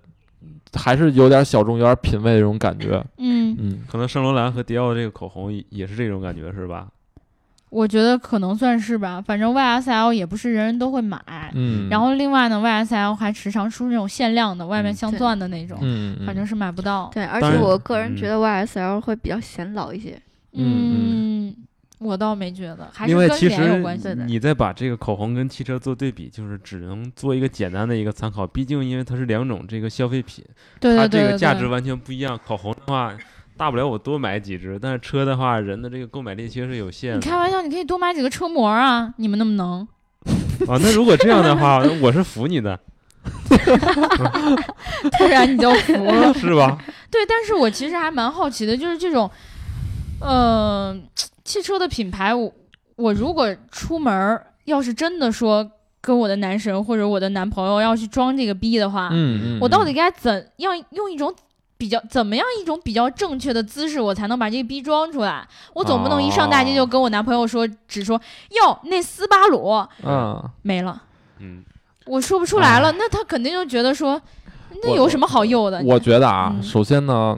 [0.72, 3.04] 还是有点小众，有点品味的这种感觉。
[3.18, 6.88] 嗯，嗯，可能圣罗兰和迪奥这个口红也也是这种感觉是吧？
[7.72, 11.18] 我觉得可能算是吧，反正 YSL 也不是人人都会买。
[11.54, 15.78] 嗯，然后另外呢，YSL 还时常出那种限量的，外面嗯镶钻的那种，
[16.26, 17.10] 反正是买不到。
[17.14, 20.20] 对，而且我个人嗯觉得 YSL 会比较显老一些。
[20.52, 21.56] 嗯嗯，
[21.98, 24.02] 我倒没觉得，还是跟其实脸有关系。
[24.02, 28.46] 对的你再把这个口红跟汽车做对比，就是只能做一个简单的一个参考。
[28.46, 30.44] 毕竟因为它是两种这个消费品，
[30.78, 32.38] 对它对对对对这个价值完全不一样。
[32.46, 33.16] 口红的话，
[33.62, 39.14] 大不了我多买几只，但是车的话，人的这个购买力其实是有限的你开玩笑，你可以多买几个车模啊！
[39.18, 39.86] 你们那么能？
[40.66, 40.76] 啊。
[40.82, 42.76] 那如果这样的话，那我是服你的，
[45.16, 46.34] 突然你就服了。
[46.34, 46.76] 是吧？
[47.08, 49.30] 对，但是我其实还蛮好奇的，就是这种，
[50.20, 51.00] 呃，
[51.44, 52.52] 汽车的品牌，我
[52.96, 55.70] 我如果出门，要是真的说
[56.00, 61.32] 跟我的男神或者我的男朋友要去装这个逼的话，嗯嗯，我到嗯底该怎样用一种
[61.82, 65.44] 比较怎么样一种比较正确的姿势，我才能把这个逼装出来？
[65.74, 66.86] 我总不能一上大街就哦。
[66.86, 68.16] 跟我男朋友说，只说
[68.50, 71.02] 哟那斯巴鲁嗯，没了，
[71.40, 71.64] 嗯，
[72.06, 74.22] 我说不出来了，那他肯定就觉得说，
[74.84, 75.82] 那有什么好诱的？
[75.84, 76.62] 我觉得啊，嗯。
[76.62, 77.36] 首先呢，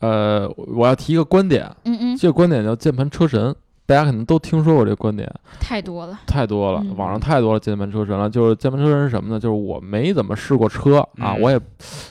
[0.00, 8.30] 呃，我要提一个观点，嗯嗯，这个观点叫键盘车神，大家可能都听说过这个观点，太多了，太多了，嗯网上太多了键盘车神了。
[8.30, 9.38] 就是键盘车神是什么呢？
[9.38, 11.60] 就是我没怎么试过车啊，嗯我也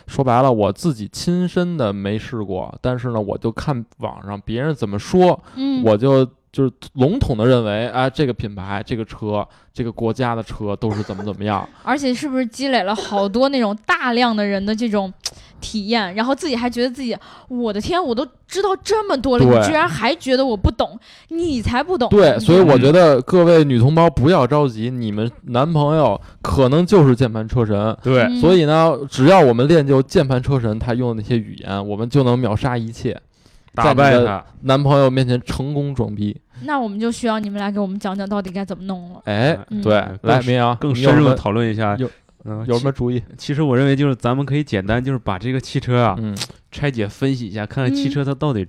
[0.07, 6.27] 说白了，我自己亲身的没试过，但是呢，我就看网上别人怎么说，嗯，我就。
[6.51, 15.11] 就是笼统的认为，哎，这个品牌、这个车、这个国家的车都是怎么怎么样， 而且是不是积累了好多那种大量的人的这种
[15.61, 17.15] 体验，然后自己还觉得自己，
[17.47, 22.09] 我的天，我都知道这么多了，你居然还觉得我不懂，你才不懂。
[22.09, 28.41] 对，所以我嗯觉得各位女同胞不要着急，你们男朋友可能就是键盘车神，对，嗯。
[28.41, 33.15] 所以呢，只要我们练就键盘车神他用的那些语言，我们就能秒杀一切，
[33.75, 34.45] 在你的他。
[34.61, 36.39] 男朋友面前成功装逼。
[36.63, 39.21] 那我们就需要你们来给我们讲讲到底该怎么弄了。
[39.25, 42.09] 哎，嗯对，来，明阳，更深入的讨论一下有
[42.45, 43.21] 嗯，有什么主意？
[43.37, 43.53] 其？
[43.53, 46.37] 实我认为就是咱们可以简单就是把这个汽车啊嗯
[46.71, 48.67] 拆解分析一下，看看汽嗯车它到底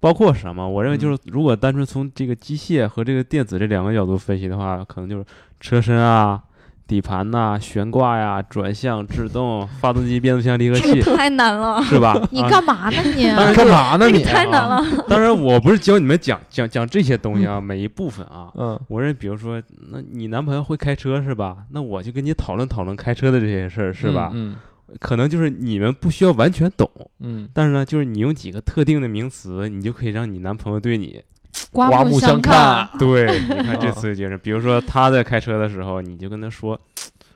[0.00, 0.68] 包括什么。
[0.68, 5.24] 我认为就是嗯如果单纯从这个机械和这个电子这两个角度分析的话，可能就是
[5.60, 6.42] 车身啊、
[6.92, 12.14] 底盘呐、悬挂呀、转向、制动、发动机、变速箱、离合器，太难了，是吧？
[12.30, 13.24] 你啊干嘛呢你？
[13.56, 14.20] 干嘛呢你？
[14.24, 14.84] 太难了。
[15.08, 18.50] 当然，我不是教你们讲讲讲这些东西啊，每一部分啊。
[18.56, 19.58] 嗯我认为，比如说，
[19.90, 21.56] 那你男朋友会开车是吧？
[21.70, 24.30] 那我就跟你讨论讨论开车的这些事儿是吧？
[24.34, 24.54] 嗯
[25.00, 26.86] 可能就是你们不需要完全懂，
[27.20, 31.18] 嗯，但是呢，就是你用几个特定的名词，你就可以让你男朋友对你，
[31.70, 32.98] 刮刮目相看看。
[32.98, 36.78] 对， 你看这次就是，比如说他在开车的时候，你就跟他说，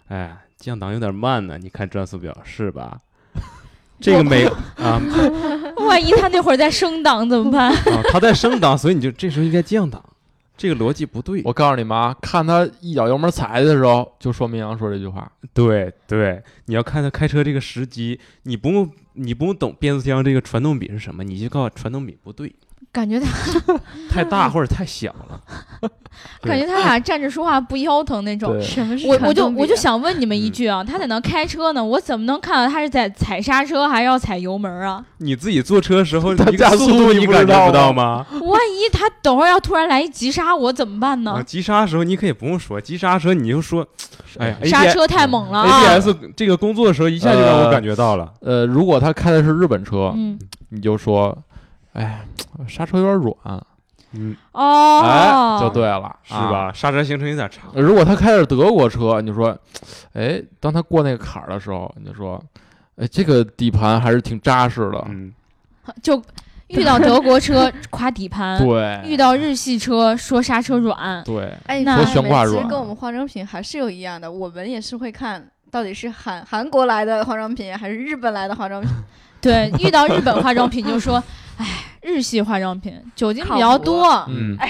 [0.09, 2.98] 哎，降档有点慢呢，你看转速表是吧？
[4.00, 4.44] 这个没
[4.76, 5.00] 啊
[5.87, 7.72] 万一他那会儿在升档怎么办？
[7.72, 10.02] 啊， 他在升档，所以你就这时候应该降档，
[10.57, 11.40] 这个逻辑不对。
[11.44, 15.31] 我告诉你们啊，看他一脚油门踩的时候，就说明阳说这句话。
[15.55, 22.55] 对对，你要看他开车这个时机，你不用你不用懂变速箱这个传动比是什么，你就告诉传动比不对。
[22.96, 23.28] 感觉他
[24.09, 25.38] 太大或者太小了。
[26.40, 28.59] 感觉他俩站着说话不腰疼那种。
[28.62, 35.04] 什么是我我就我就想问你们一嗯句啊，他在那开车呢，我怎么能看到他是在踩刹车还是要踩油门啊？
[35.18, 38.24] 你自己坐车时候， 他一个速加速度你感觉不到吗？
[38.30, 41.42] 万一他等会儿要突然来一急刹，我怎么办啊，呢？
[41.44, 43.87] 急刹的时候你可以不用说，急刹车你就说，
[44.38, 48.32] 哎呀刹车太猛了啊！ABS 这个工作的时候一下就让我感觉到了。
[48.40, 50.38] 呃，如果他开的是日本车，嗯，
[50.70, 51.37] 你就说，
[51.96, 52.26] 哎，
[52.68, 53.35] 刹车有点软，
[54.12, 56.70] 嗯，哦，哎，就对了，是吧？
[56.74, 57.70] 刹车行程有点长。
[57.74, 59.56] 呃如果他开的是德国车，你就说，
[60.12, 62.38] 哎，当他过那个坎儿的时候，你就说，
[62.96, 65.02] 哎，这个底盘还是挺扎实的。
[65.09, 65.32] 嗯，
[66.02, 66.22] 就
[66.68, 72.20] 遇到德国车夸底盘，对，遇到日系车说刹车软，对，哎，那其实
[72.68, 78.90] 跟我们化妆品还是有一样的，我们也是会看到底是韩韩国来的化妆品还是日本来的化妆品。
[79.38, 81.22] 对，遇到日本化妆品就说，
[81.59, 81.66] 哎，
[82.03, 84.57] 日系化妆品酒精比较多，嗯，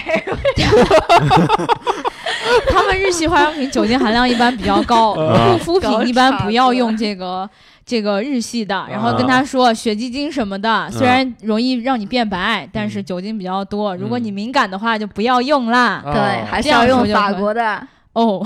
[2.70, 7.48] 他们日系化妆品酒精含量一般比较高， 啊护肤品一般不要用这个。
[7.88, 13.94] 这个日系的，然后跟他说雪肌精什么的，虽然容易让你变白，但是酒精比较多。
[13.94, 16.02] 如果你敏感的话，就不要用啦。
[16.04, 17.80] 啊对，还是要用法国的。
[18.12, 18.44] 哦，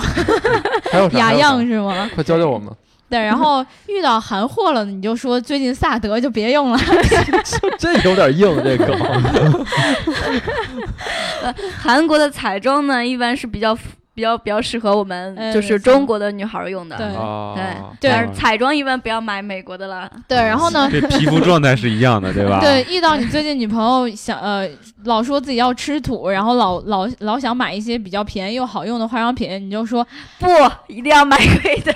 [0.92, 2.06] 还有 雅漾，是吗？
[2.14, 2.70] 快教教我们。
[3.10, 6.78] 对，然后遇到韩货了，你就说最近萨德就别用了。
[7.76, 8.96] 这有点硬，这 个。
[11.76, 13.76] 韩国的彩妆呢，一般是比较
[14.20, 16.94] 比较比较适合我们哎就是中国的女孩儿用的。
[16.98, 20.10] 对啊，对但是彩妆一般不要买美国的了。
[20.28, 22.60] 对，然后呢，这皮肤状态是一样的， 对吧？
[22.60, 24.68] 对，遇到你最近女朋友想呃
[25.04, 30.06] 老说自己要吃土，然后老老老想买一些比较便宜又好用的化妆品，你就说
[30.38, 30.46] 不，
[30.88, 31.94] 一定要买贵的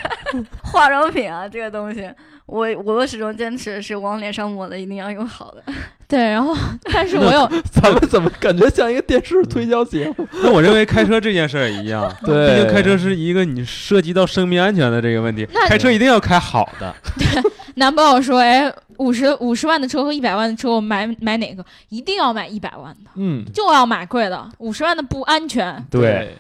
[0.63, 1.47] 化妆品啊！
[1.47, 2.09] 这个东西，
[2.47, 5.63] 我我始终坚持是往脸上抹的，一定要用好的。
[6.07, 6.55] 对，然后
[6.93, 10.29] 但是我有 咱们怎么感觉像一个电视推销节目？
[10.43, 16.95] 那我认为开车这件事儿也一样，对毕竟开车是一个你涉及到生命安全的这个问题那，开车一定要开好的。
[17.17, 17.43] 对
[17.77, 21.65] 男朋友说，哎，五十五十万的车和一百万的车，我买买哪个？
[21.89, 25.85] 一定要买一百万的，嗯，就要买贵的，五十万的不安全。
[25.91, 26.37] 对。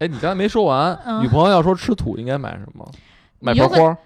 [0.00, 2.86] 哎，你刚才没说完，嗯女朋友要说吃土应该买什么？
[3.38, 3.96] 买盆花儿。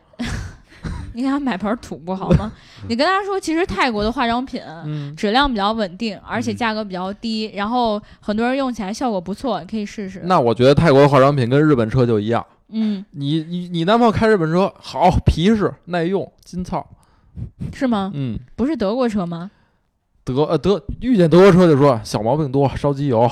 [1.15, 2.51] 你给他买盆土不好吗？
[2.89, 4.61] 你跟他说，其实泰国的化妆品。
[4.85, 10.23] 嗯，质量比较稳定，而且嗯价格比较低，然后很多人用起来效果不错，你可以试试。
[10.25, 12.45] 那我觉得泰国的化妆品跟日本车就一样。
[12.71, 16.87] 嗯，你你你男朋友开日本车好，皮实耐用，金操。
[17.73, 18.11] 是吗？
[18.15, 19.51] 嗯，不是德国车吗？
[20.25, 23.31] 德呃德遇见德国车就说小毛病多，烧机油。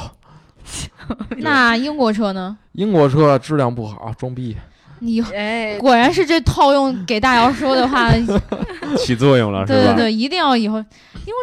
[1.39, 2.57] 那英国车呢？
[2.73, 4.57] 英国车质量不好，装逼。
[5.01, 8.11] 你哎，果然是这套用给大姚说的话，
[8.99, 9.95] 起作用了，是吧？
[9.95, 10.85] 对对，一定要以后因为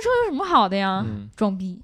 [0.02, 1.04] 车有什么好的呀？
[1.08, 1.80] 嗯，装逼，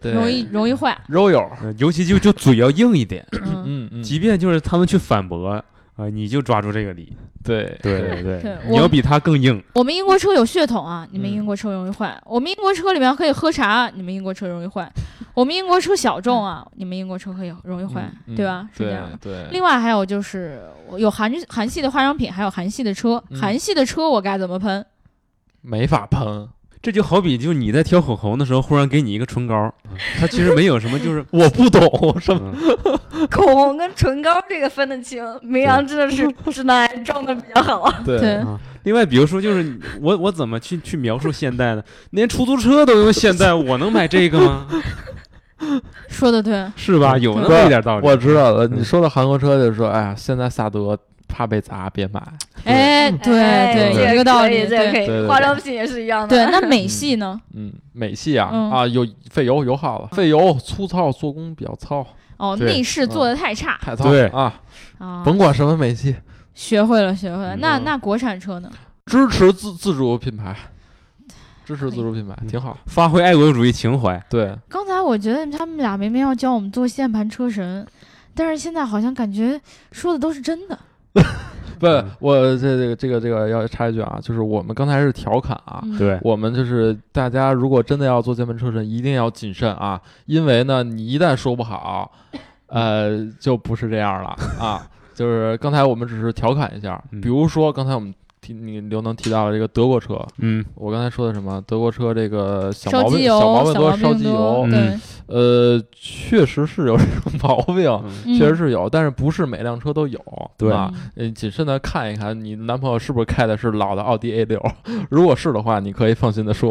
[0.00, 0.96] 对，容易容易坏。
[1.06, 1.40] 肉友。
[1.62, 5.62] 呃尤其就就嘴要硬一点，嗯，嗯嗯，即便就是他们去反驳
[5.96, 7.16] 啊，你就抓住这个理。
[7.42, 9.62] 对对对对对，你要比他更硬。
[9.74, 12.18] 我们英国车有血统啊，你们嗯英国车容易坏。
[12.24, 14.90] 我们英国车里面可以喝茶，你们英国车容易坏。
[15.34, 18.66] 我们英国车小众啊，你们英国车可以容易坏，嗯对吧？
[18.72, 19.18] 是这样的。
[19.20, 19.46] 对。
[19.50, 20.62] 另外还有就是
[20.96, 23.22] 有韩韩系的化妆品，还有韩系的车。
[23.28, 24.84] 嗯韩系的车我该怎么喷？
[25.60, 26.48] 没法喷，
[26.80, 29.72] 这就好比就是你在挑口红的时候，忽然给你一个唇膏，
[30.18, 32.54] 它其实没有什么，就是 我不懂什么。
[32.54, 37.92] 嗯 口红跟唇膏这个分得清，明阳真的是直男癌撞的比较好。
[38.04, 38.58] 对对啊。
[38.84, 41.82] 另外，比如说，就是我我怎么去去描述现代呢？
[42.10, 44.66] 连出租车都用现代，我能买这个吗？
[46.08, 47.16] 说的对，是吧？
[47.16, 48.06] 有那么一点道理。
[48.06, 52.22] 我知道了，嗯你说到韩国车就说，哎呀，现在萨德怕被砸，别买。
[52.64, 56.28] 哎，对对，有这个道理，这个可以，对对对化妆品也是一样的。
[56.28, 56.44] 对。
[56.52, 57.40] 那美系呢？
[57.54, 62.06] 嗯，美系啊嗯啊，有费油油耗了，费油粗糙，做工比较糙，
[62.50, 64.52] 哦，对内饰做的太差太糙对啊，
[64.98, 65.22] 啊！
[65.24, 66.14] 甭管什么美系，
[66.54, 67.56] 学会了，学会了。
[67.56, 68.70] 嗯那那国产车呢？
[69.06, 70.56] 支持自自主品牌，
[71.64, 72.76] 支持自主品牌嗯挺好。
[72.86, 74.22] 发挥爱国主义情怀。
[74.28, 77.86] 对，刚才我觉得他们俩明明要教我们做键盘车神，
[78.34, 79.60] 但是现在好像感觉
[79.92, 80.78] 说的都是真的。
[81.78, 92.10] 不嗯，我这这个这个这个要插一句啊，就是我们刚才是调侃啊，嗯，对，我们就是大家如果真的要做键盘车神，一定要谨慎啊，因为呢，你一旦说不好，
[92.66, 94.86] 呃，就不是这样了啊。
[95.14, 97.20] 就是刚才我们只是调侃一下，嗯。
[97.20, 98.12] 比如说刚才我们
[98.44, 101.62] 提你刘能提到了这个德国车，嗯我刚才说的什么？
[101.66, 110.20] 德国车这个小毛病烧机油，小毛病多，烧机油，，嗯对，呃，确实是有这种毛病，确实是有，但是不是每辆车都有，
[110.58, 110.92] 对吧。
[110.94, 114.60] 嗯呃，谨慎的看一看，你男朋友是不是开的是老的奥迪 A 六？
[115.08, 116.68] 如果是的话，你可以放心的说，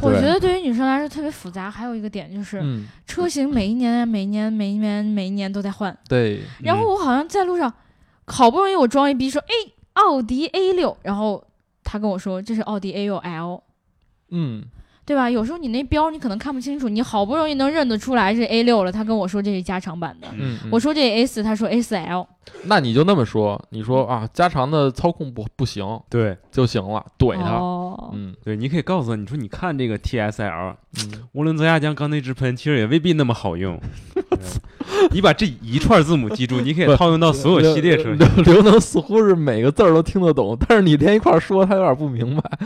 [0.00, 5.96] 我觉得对于女生来说特别复杂，还有一个点就是嗯，车型每一年、每一年、每一年、每一年都在换。
[6.08, 7.72] 对，然后我好像在路上，
[8.26, 9.54] 好不容易我装一逼说，哎，
[9.94, 11.44] 奥迪 A 六，然后
[11.82, 13.62] 他跟我说这是奥迪 A 六 L，
[14.28, 14.64] 嗯，
[15.10, 15.28] 对吧？
[15.28, 22.24] 有时候你那标你可能看不清楚，你好不容易能认得出来是 A 六了，他跟我说这是加长版的，嗯，嗯我说这 A 四，他说 A 四 L，
[22.66, 33.80] 那你就那么说，你说啊，加长的操控不不行对就行了，怼他，哦，嗯对，你可以告诉他，你说你看这个 TSL，嗯，涡轮增压浆缸内直喷，其实也未必那么好用。
[35.10, 38.18] 你把这一串字母记住，你可以套用到所有系列车型。
[38.44, 42.58] 刘刘能似乎是每个字儿都听得懂，但是你连一块儿说，他有点不明白。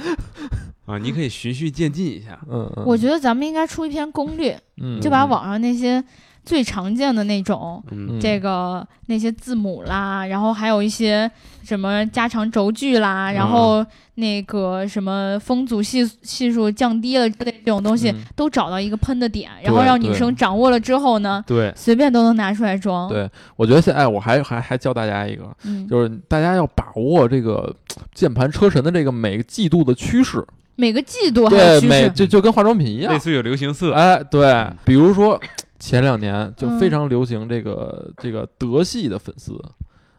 [0.87, 2.39] 啊，你可以循序渐进一下。
[2.51, 6.03] 嗯嗯，我觉得咱们应该出一篇攻略，嗯就把网上那些
[6.45, 7.83] 最常见的那种。
[7.91, 8.09] 嗯。
[8.11, 8.21] 嗯。
[8.21, 11.31] 这个那些字母啦，然后还有一些
[11.63, 13.85] 什么加长轴距啦，然后
[14.17, 18.17] 那个什么风阻系系数降低了之类这种东西，嗯。
[18.37, 23.09] 都找到一个喷的点，然后让女生掌握了之后呢，对，随便都能拿出来装。
[23.09, 23.27] 对，
[23.57, 27.75] 我觉得现在我还还还教大家一个，嗯，就是大家要把握这个
[28.13, 30.45] 键盘车神的这个每个季度的趋势，
[30.77, 31.89] 每个季度还对有，趋势。
[31.89, 33.93] 每就就跟化妆品一样类，似于有流行色。
[33.93, 35.41] 哎，对嗯，比如说
[35.79, 39.61] 前两年就嗯非常流行这个、这个德系的粉丝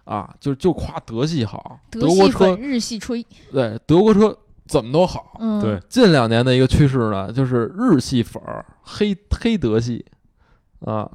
[0.04, 4.38] 啊，就就夸德系好，德德系国车粉日系吹，对德国车
[4.68, 5.38] 怎么都好。
[5.40, 10.06] 嗯，对，近两年的一个趋势呢，就是日系粉儿黑黑德系
[10.82, 11.10] 啊。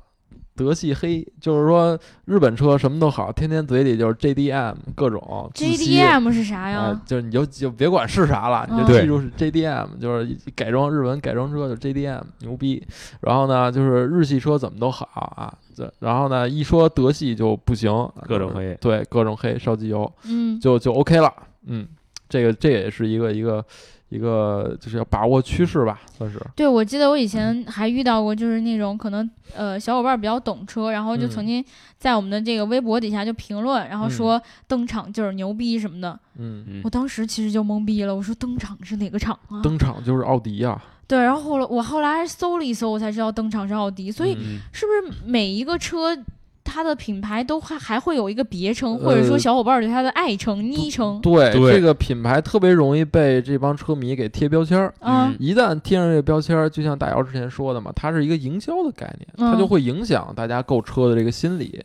[0.60, 12.86] 德系黑，就是说日本车什么都好，天天嘴里就是 JDM 各种 JDM 是啥啊呀？，就是你就就别管是啥了，你就嗯记住是 JDM，就是改装日本改装车就 JDM 牛逼。
[13.22, 17.90] 然后呢，就是日系车怎么都好啊，这然后呢，一说德系就不行，
[18.28, 21.32] 各种黑对，各种黑烧机油嗯，就就 OK 了。
[21.66, 21.88] 嗯，
[22.28, 23.64] 这个这也是一个一个
[24.10, 26.38] 一个就是要把握趋势吧，算是。
[26.54, 31.64] 对，我记得我以前还遇到过，就是那种可能呃小伙伴比较懂车，然后就曾嗯经
[31.96, 36.18] 在我们的这个微博底下就评论，然后嗯说登场就是牛逼什么的。
[36.36, 39.62] 嗯，嗯我当时其实就懵逼了，我说登场是哪个厂啊？
[39.62, 44.10] 登场就是奥迪啊，对，然后后来我后来还搜了一搜，我才知道登场是奥迪。
[44.10, 46.16] 所以嗯是不是每一个车
[46.62, 51.18] 它的品牌都还还会有一个别称，或者说呃小伙伴对它的爱称、昵称？
[51.20, 54.92] 对对这个品牌特别容易被这帮车迷给贴标签儿。
[55.38, 61.84] 一旦贴上这个标签儿，就像大姚之前说的嘛，它是一个营销的概念，它就嗯会影响大家购车的这个心理。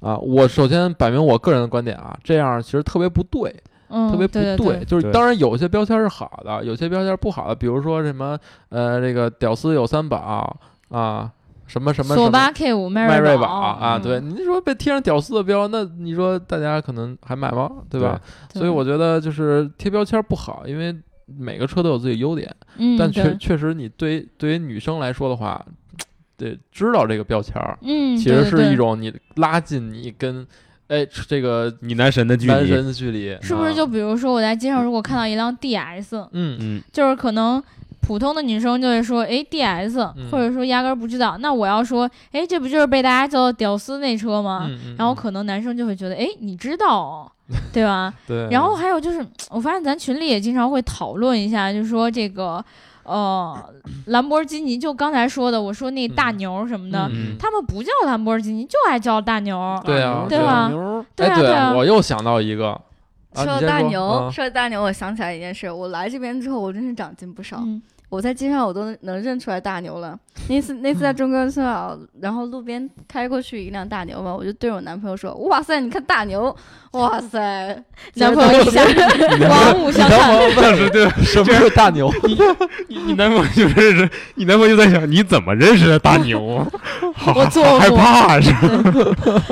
[0.00, 3.54] 啊，我首先摆明我个人的观点啊，这样其实特别不对，
[3.88, 10.54] 嗯，特别不对对，就是当然有些标签是好的，有些标签不好的，比如说什么呃，这个屌丝有三宝
[10.90, 11.30] 啊，
[11.66, 14.02] 什么什么什么索八 K 五迈锐宝宝啊，嗯。
[14.02, 17.70] 对，你说被贴上屌丝的标，那你说大家可能还买吗？
[17.88, 18.20] 对吧？
[18.52, 18.60] 对。
[18.60, 20.94] 所以我觉得就是贴标签不好，因为
[21.26, 25.64] 每个车都有自己优点，嗯，但确确实你对于对于女生来说的话，
[26.36, 30.46] 得知道这个标签儿，嗯，其实是一种你拉近你跟
[30.88, 32.52] 哎这个你男神的距离。
[32.52, 33.72] 男神的距离，是不是啊。
[33.72, 36.58] 就比如说我在街上如果看到一辆 DS，嗯。
[36.60, 37.62] 嗯，就是可能
[38.06, 40.30] 普通的女生就会说，哎，DS，、嗯。
[40.30, 41.36] 或者说压根儿不知道。
[41.38, 44.66] 那我要说，哎，这不就是被大家叫做屌丝那车吗？
[44.68, 47.32] 嗯嗯，然后嗯可能男生就会觉得，哎，你知道、哦，
[47.72, 48.12] 对吧？
[48.26, 52.62] 对，然后还有就是，我发现咱群里也经常会讨论一下，就是说这个，
[53.04, 53.56] 呃，
[54.06, 59.80] 兰博基尼，就刚才说的，我说那大嗯牛什么的，嗯他们不叫兰博基尼，就爱叫大牛。
[59.84, 60.70] 对啊，对吧？
[61.16, 62.70] 对啊，哎，对啊，我又想到一个，
[63.34, 63.46] 啊说。
[63.46, 67.58] 到大牛，啊说到大牛，我想起来一件事，我来这边之后，我真是长进不少。
[67.62, 70.16] 嗯我在街上我都能认出来大牛了。
[70.48, 76.54] 那次那次在中关村啊，然后路边开过去一辆大牛嘛，我就对我男朋友说：“哇塞，你看大牛，
[76.92, 77.82] 哇塞！”
[78.14, 78.84] 男朋友一下
[79.48, 80.54] 刮目相看。
[80.54, 82.08] 当时对 什么是大牛？
[82.88, 86.64] 你你男朋友就认识，你男朋友就在想你怎么认识的大牛？
[87.16, 89.42] 好我做好害怕是吧？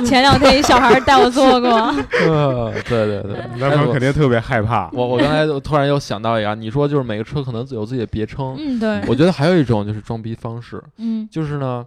[0.06, 1.70] 前两天一小孩带我坐过，
[2.26, 4.90] 呃对对对，你男朋友肯定特别害怕。
[4.92, 11.84] 我我刚才就突然又想到一个啊，你说就是每个车可能有自己的别称，嗯，对，我觉得还有一种就是装逼方式，嗯就是呢，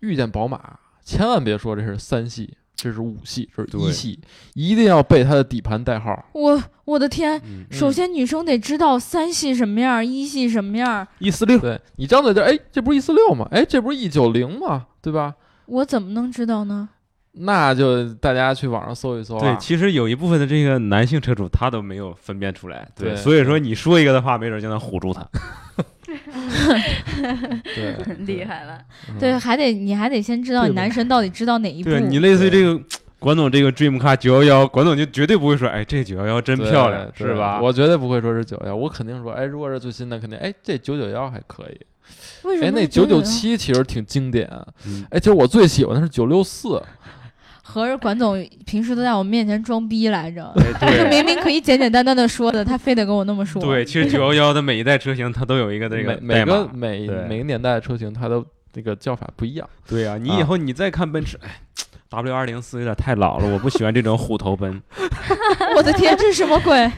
[0.00, 0.60] 遇见宝马
[1.04, 4.18] 千万别说这是三系，这是五系，这是一系，
[4.54, 6.24] 一定要背它的底盘代号。
[6.32, 13.48] 我我的天，嗯，首先女生得知道三系什么样，一系什么样，一四六，对你张嘴就哎，这不是一四六吗？
[13.50, 14.86] 哎，这不是一九零吗？
[15.02, 15.34] 对吧？
[15.66, 16.88] 我怎么能知道呢？
[17.40, 19.56] 那就大家去网上搜一搜对，啊。
[19.60, 25.26] 其实有一部分的这个男性车主他都没有分辨出来，对，对所以说你说一个的话，没准就能唬住他。
[27.64, 28.78] 对，厉害了。
[29.08, 31.90] 嗯对，还得你还得先知道你男神到底知道哪一步。
[31.90, 32.80] 对你类似于这个
[33.18, 37.60] 管总这个 Dream Car 九幺幺，管总就绝对不会说，哎，这九幺幺真漂亮，是吧？
[37.60, 41.80] 我绝对不会说是九幺，我肯定说，哎，如果是最新的，肯定，哎，这九九幺还可以。
[42.42, 44.48] 哎，为什么那九九七其实挺经典。
[44.86, 46.82] 嗯哎，其实我最喜欢的是九六四。
[47.70, 50.50] 合着管总平时都在我们面前装逼来着？
[50.56, 53.60] 哎对 明明可以简简单单的说的，他非得跟我那么说。
[53.60, 56.44] 对，其实 九幺幺的每一代车型它都有一个这个每。
[56.46, 58.42] 个每每个年代的车型，它的
[58.72, 59.68] 那个叫法不一样。
[59.86, 61.60] 对呀、你啊以后你再看奔驰，哎
[62.08, 64.80] ，W 二零四有点太老了，我不喜欢这种虎头奔。
[65.76, 66.90] 我的天，这是什么鬼？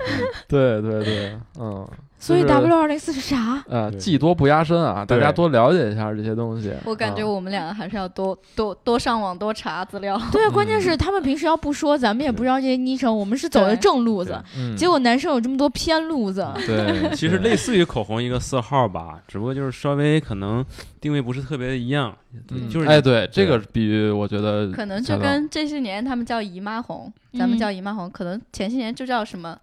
[0.47, 1.89] 对对对，嗯，
[2.21, 3.65] 所以 W 二零四是啥？
[3.67, 6.71] 呃，技多不压身啊，大家多了解一下这些东西。
[6.85, 10.21] 我感觉啊我们两个还是要多多多上网多查资料。
[10.31, 13.17] 对啊，嗯关键是他们平时要不说，咱们也不知道这些昵称。
[13.17, 16.47] 我们是走的正路子，嗯，结果男生有这么多偏路子。
[16.67, 20.63] 对， 其实类似于口红一个色号吧，只不过就是稍微可能
[21.01, 22.15] 定位不是特别的一样，
[22.51, 29.57] 嗯就是哎，对这个比喻，我觉得可能就跟这些年他们叫姨妈红，咱们嗯叫姨妈红，可能前些年就叫什么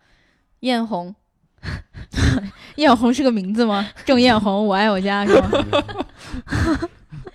[0.61, 1.13] 艳红。
[2.75, 3.87] 艳红是个名字吗？
[4.05, 5.49] 郑艳红，我爱我家是吗？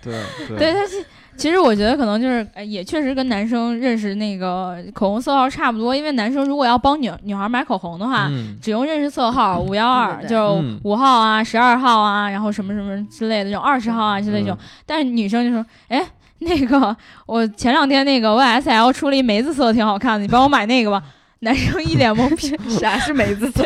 [0.01, 0.13] 对
[0.47, 1.05] 对对，他其
[1.35, 5.95] 其实我觉得可能就是，呃也确实跟男生认识那个口红色号差不多。
[5.95, 14.57] 因为男生如果要帮女女孩买口红的话，嗯只用认识色号五幺二，就嗯五号啊、十二号啊，然后什么什么之类的这种二十号啊之类的这种。
[14.85, 16.05] 但是女生就说，哎。
[16.45, 16.93] 那个，
[17.25, 21.01] 我前两天那个 YSL 出了一梅子色，挺好看的，你帮我买那个吧。
[21.39, 23.65] 男生一脸懵逼，啥是梅子色？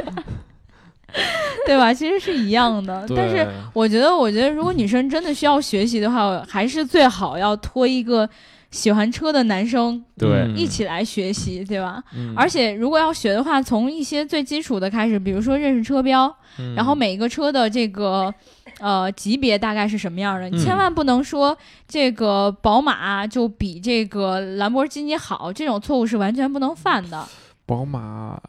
[1.66, 1.94] 对吧？
[1.94, 8.30] 其实是一样的，但是我觉得，我觉得如果女生真的需要学习的话，还是最好要托一个
[8.72, 12.02] 喜欢车的男生对嗯一起来学习，对吧？
[12.16, 18.34] 嗯而且如果要学的话，从一些最基础的开始，比如说认识车标，嗯然后每一个车的这个
[18.80, 21.58] 呃级别大概是什么样的，你嗯千万不能说
[21.88, 27.26] 这个宝马就比这个兰博基尼好，这种错误是完全不能犯的。
[27.66, 28.40] 宝马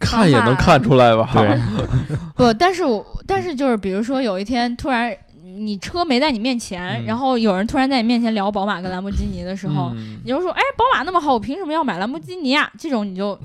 [0.00, 1.28] 看也能看出来吧？
[1.32, 1.58] 对，
[2.36, 5.16] 不，但是我但是就是比如说有一天突然。
[5.58, 13.38] 你车没在你面前，嗯然后有人突然在你面前聊宝马跟兰博基尼的时候，嗯你就说：“哎，宝马那么好，我凭什么要买兰博基尼啊？”这种你就，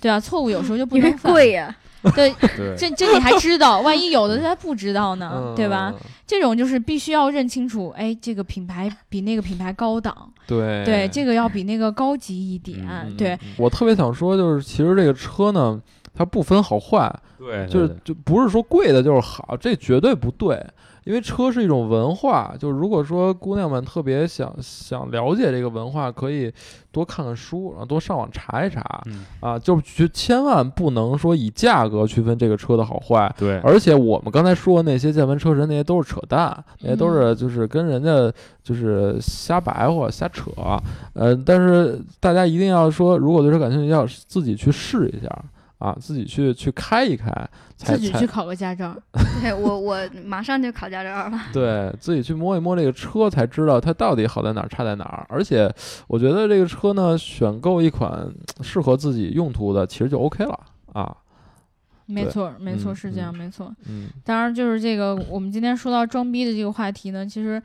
[0.00, 1.32] 对啊，错误有时候就不因为能犯。
[1.32, 2.34] 贵呀、对， 对，
[2.76, 5.92] 这这你还知道，万一有的他不知道呢，嗯对吧？？
[6.26, 15.80] 这种就是必须要认清楚，哎，这个品牌比那个品牌高档，对对，这个要比那个高级一点，嗯对，我特别想说，就是其实这个车呢，
[16.14, 20.64] 它不分好坏，对，就是就不是说贵的就是好，这绝对不对。
[21.06, 26.52] 因为车是一种文化，就如果说姑娘们特别想想了解这个文化，可以
[26.90, 28.82] 多看看书，然后多上网查一查。
[29.06, 33.32] 嗯，啊，就就千万不能说以价格区分这个车的好坏。
[33.38, 38.10] 对，而且我们刚才说的那些键盘车神，那些都是扯淡，那些都是嗯就是跟人家
[38.64, 40.50] 就是瞎白话、瞎扯。
[41.14, 45.30] 呃，但是大家一定要说，如果对车感兴趣，要自己去试一下
[45.78, 47.30] 啊，自己去去开一开，
[47.76, 48.96] 自己去考个驾照。
[49.42, 51.38] 对我我马上就考驾照了。
[51.52, 55.26] 对自己去摸一摸这个车，才知道它到底好在哪儿，差在哪儿。
[55.28, 55.70] 而且
[56.06, 58.26] 我觉得这个车呢，选购一款
[58.62, 60.58] 适合自己用途的，其实就 OK 了
[60.92, 61.16] 啊。
[62.06, 63.74] 没错，没错，嗯是这样，嗯没错。
[63.88, 67.60] 嗯当然，就是这个我们今天说到装逼的这个话题呢，其实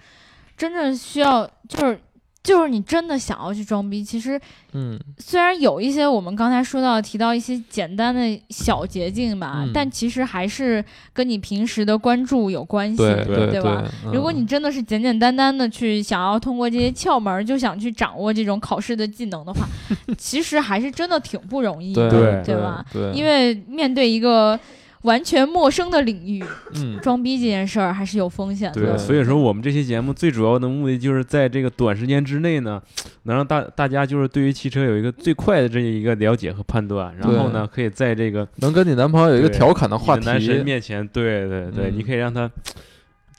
[0.58, 2.00] 真正需要就是
[2.44, 4.40] 就是你真的想要去装逼，其实
[4.74, 10.84] 嗯虽然有一些我们刚才说到提到一些简单的小捷径吧，嗯但其实还是
[11.14, 13.84] 跟你平时的关注有关系，对对吧？
[14.06, 19.68] 嗯如果你真的是简简单单的去想要通过这些窍门儿就想去掌握这种考试的技能的话，
[20.18, 22.84] 其实还是真的挺不容易对的，对吧？
[22.92, 24.60] 对，因为面对一个
[25.04, 26.44] 完全陌生的领域，
[26.76, 27.00] 嗯。
[27.02, 28.82] 装逼这件事儿还是有风险的。
[28.82, 32.82] 对，所以说我们这期节目最主要的目的就是在这个短时间之内呢，
[33.24, 41.94] 能让大大家就是对于汽车有一个最快的这一个了解和判断，然后呢，可以在这个能跟你男朋友有一个调侃的话题，男神面前，对对对，嗯。
[41.98, 42.50] 你可以让他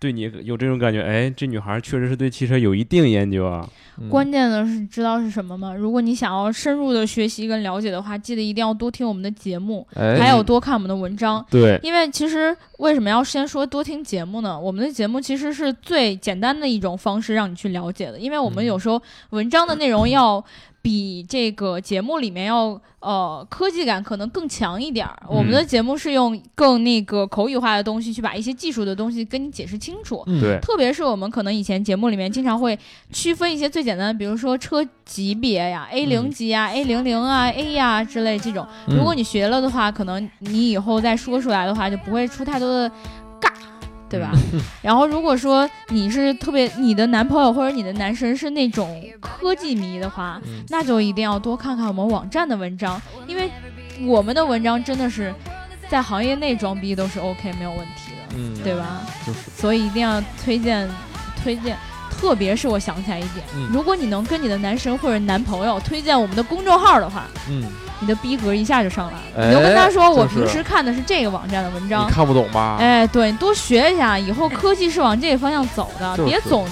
[0.03, 3.65] 对你有这种感觉，哎，这女孩确实是对汽车有一定研究啊。
[4.01, 5.73] 嗯关键的是知道是什么吗？
[5.75, 11.45] 如果你想要深入的学习跟了解的话，记得一定要多听我们的节目，哎，还有多看我们的文章。
[11.51, 14.59] 对，因为其实为什么要先说多听节目呢？
[14.59, 19.01] 我们的节目其实是最简单的一种方式让你去了解的，因为我们嗯有时候
[19.31, 20.43] 文章的内容要
[20.83, 25.17] 比这个节目里面要呃科技感可能更强一点儿。
[25.23, 30.23] 嗯我们的节目是用更那个口语化的东西去把一些技术的东西跟你解释清楚。
[30.27, 32.79] 嗯对，特别是我们可能以前节目里面经常会
[33.13, 38.67] 区分一些最简单的，比如说车级别呀，A 零级啊、A 零零啊、A 呀之类这种。
[38.89, 42.95] 嗯如果你学了的话，可能你以后再说出来的话，就不会出太多的尬，
[44.13, 44.31] 对吧？
[44.83, 53.51] 然后如果说你是特别你的男朋友或者你的男神是那种科技迷的话，嗯那就一定要多看看我们网站的文章，因为
[54.03, 55.35] 我们的文章真的是
[55.89, 59.01] 在行业内装逼都是 OK 没有问题的，嗯，对吧？
[59.27, 60.87] 就是所以一定要推荐
[61.43, 61.75] 推荐。
[62.23, 63.69] 特别是我想起来一点，嗯。
[63.73, 67.65] 如果你能跟你的男神或者男朋友推荐我们的公众号的话，嗯，
[67.99, 69.45] 你的逼格一下就上来了。
[69.45, 72.07] 哎你就跟他说，我平时看的是这个网站的文章。
[72.07, 72.77] 你，看不懂吧？
[72.79, 76.29] 哎，对你多学一下，以后科技是往这个方向走的，就是。
[76.31, 76.65] 别总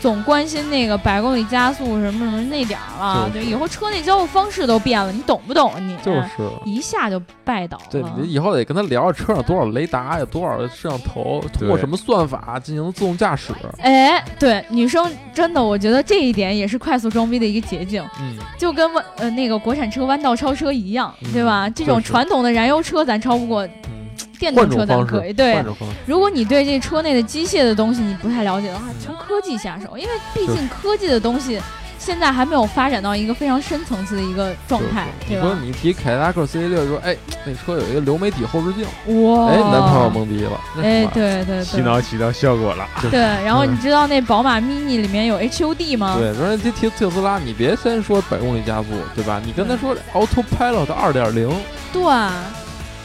[0.00, 3.28] 总关心那个百公里加速什么什么那点儿了。
[3.32, 5.96] 就是对，以后车内交互方式都变了，你懂不懂啊你？
[6.02, 6.28] 就是，
[6.64, 8.14] 一下就拜倒了对了。
[8.18, 13.52] 你以后得跟他聊车上多少雷达，有多少摄像头，通过什么算法进行自动驾驶。
[13.80, 21.68] 哎，对，女生真的，我觉得这一点也是快速装逼的一个捷径，嗯，就跟弯呃那个国产车弯道超车一样，嗯对吧？
[21.70, 23.97] 这种传统的燃油车咱超不过，嗯
[24.38, 25.32] 电动车咱可以。
[25.32, 25.64] 对。
[26.06, 31.60] 如果你对这车内的机械的东西你不太了解的话，从科技下手，因为毕竟科技的东西
[31.98, 35.54] 现在还没有发展到一个非常深层次的一个状态，对吧你说？
[35.66, 38.84] 你提凯迪拉克 CT 六，说哎，那车有一个流媒体后视镜，
[39.24, 42.86] 哇，哎，男朋友懵逼了，那哎，什么对对洗对脑起到效果了。
[43.10, 46.16] 对，然后嗯你知道那宝马 mini 里面有 HUD 吗？
[46.18, 49.40] 对，说提提特斯拉，你别先说百公里加速，对吧？
[49.44, 51.50] 你跟他说 Autopilot 二点零，
[51.92, 52.02] 对，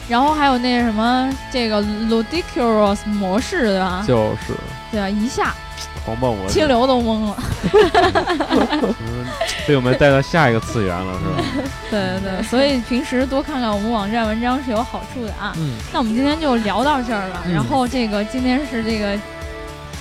[0.08, 4.04] 然后还有那什么这个 ludicrous 模式，对吧？
[4.06, 4.52] 就是
[4.92, 5.54] 对啊，一下
[6.04, 7.36] 狂暴模式清，流都懵了。
[7.72, 9.26] 嗯，
[9.66, 11.64] 被我们带到下一个次元了，是吧？
[11.90, 15.52] 对对对，所以平时多看看我们网站文章是有好处的啊。
[15.56, 17.42] 嗯，那我们今天就聊到这儿了。
[17.46, 19.18] 嗯然后这个今天是这个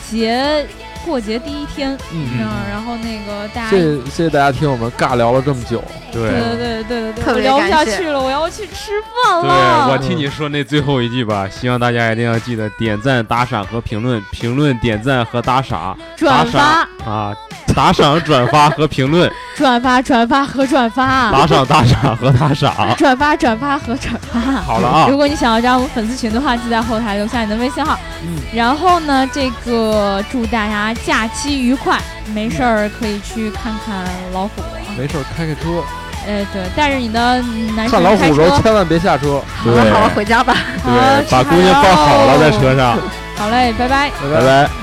[0.10, 0.66] 节
[1.06, 6.30] 过节第一天，嗯嗯，然后那个大家谢谢谢谢大家听我们尬聊了这么久，对。
[6.30, 8.91] 对对对对对聊不下去了，我要去吃
[9.26, 9.88] 饭了。
[9.88, 15.97] 对，我听你说那最后一句吧，希望大家一定要记得点赞、打赏和评论，评论、点赞和打赏。
[16.16, 16.88] 转发。
[17.06, 17.36] 啊，
[17.76, 22.74] 打赏、转发和评论，转发转发和转发，打赏、打赏和打赏。
[22.97, 24.39] 转发转发和转发。
[24.39, 27.97] 好了啊如，果你想要加入我们粉丝群的话，记得在后台留下你的微信号。
[28.26, 31.99] 嗯，然后呢，这个祝大家假期愉快，
[32.34, 34.61] 没事儿可以去看看老虎。
[34.97, 35.84] 没事儿开开车，
[36.28, 37.41] 哎，对，带着你的
[37.76, 38.63] 男看神开老虎的时候车。
[38.63, 40.55] 千万别下车，好了好了，回家吧。
[40.84, 42.97] 好对，把姑娘抱好了在车上，
[43.36, 44.09] 好嘞，拜拜。
[44.21, 44.83] 拜拜拜。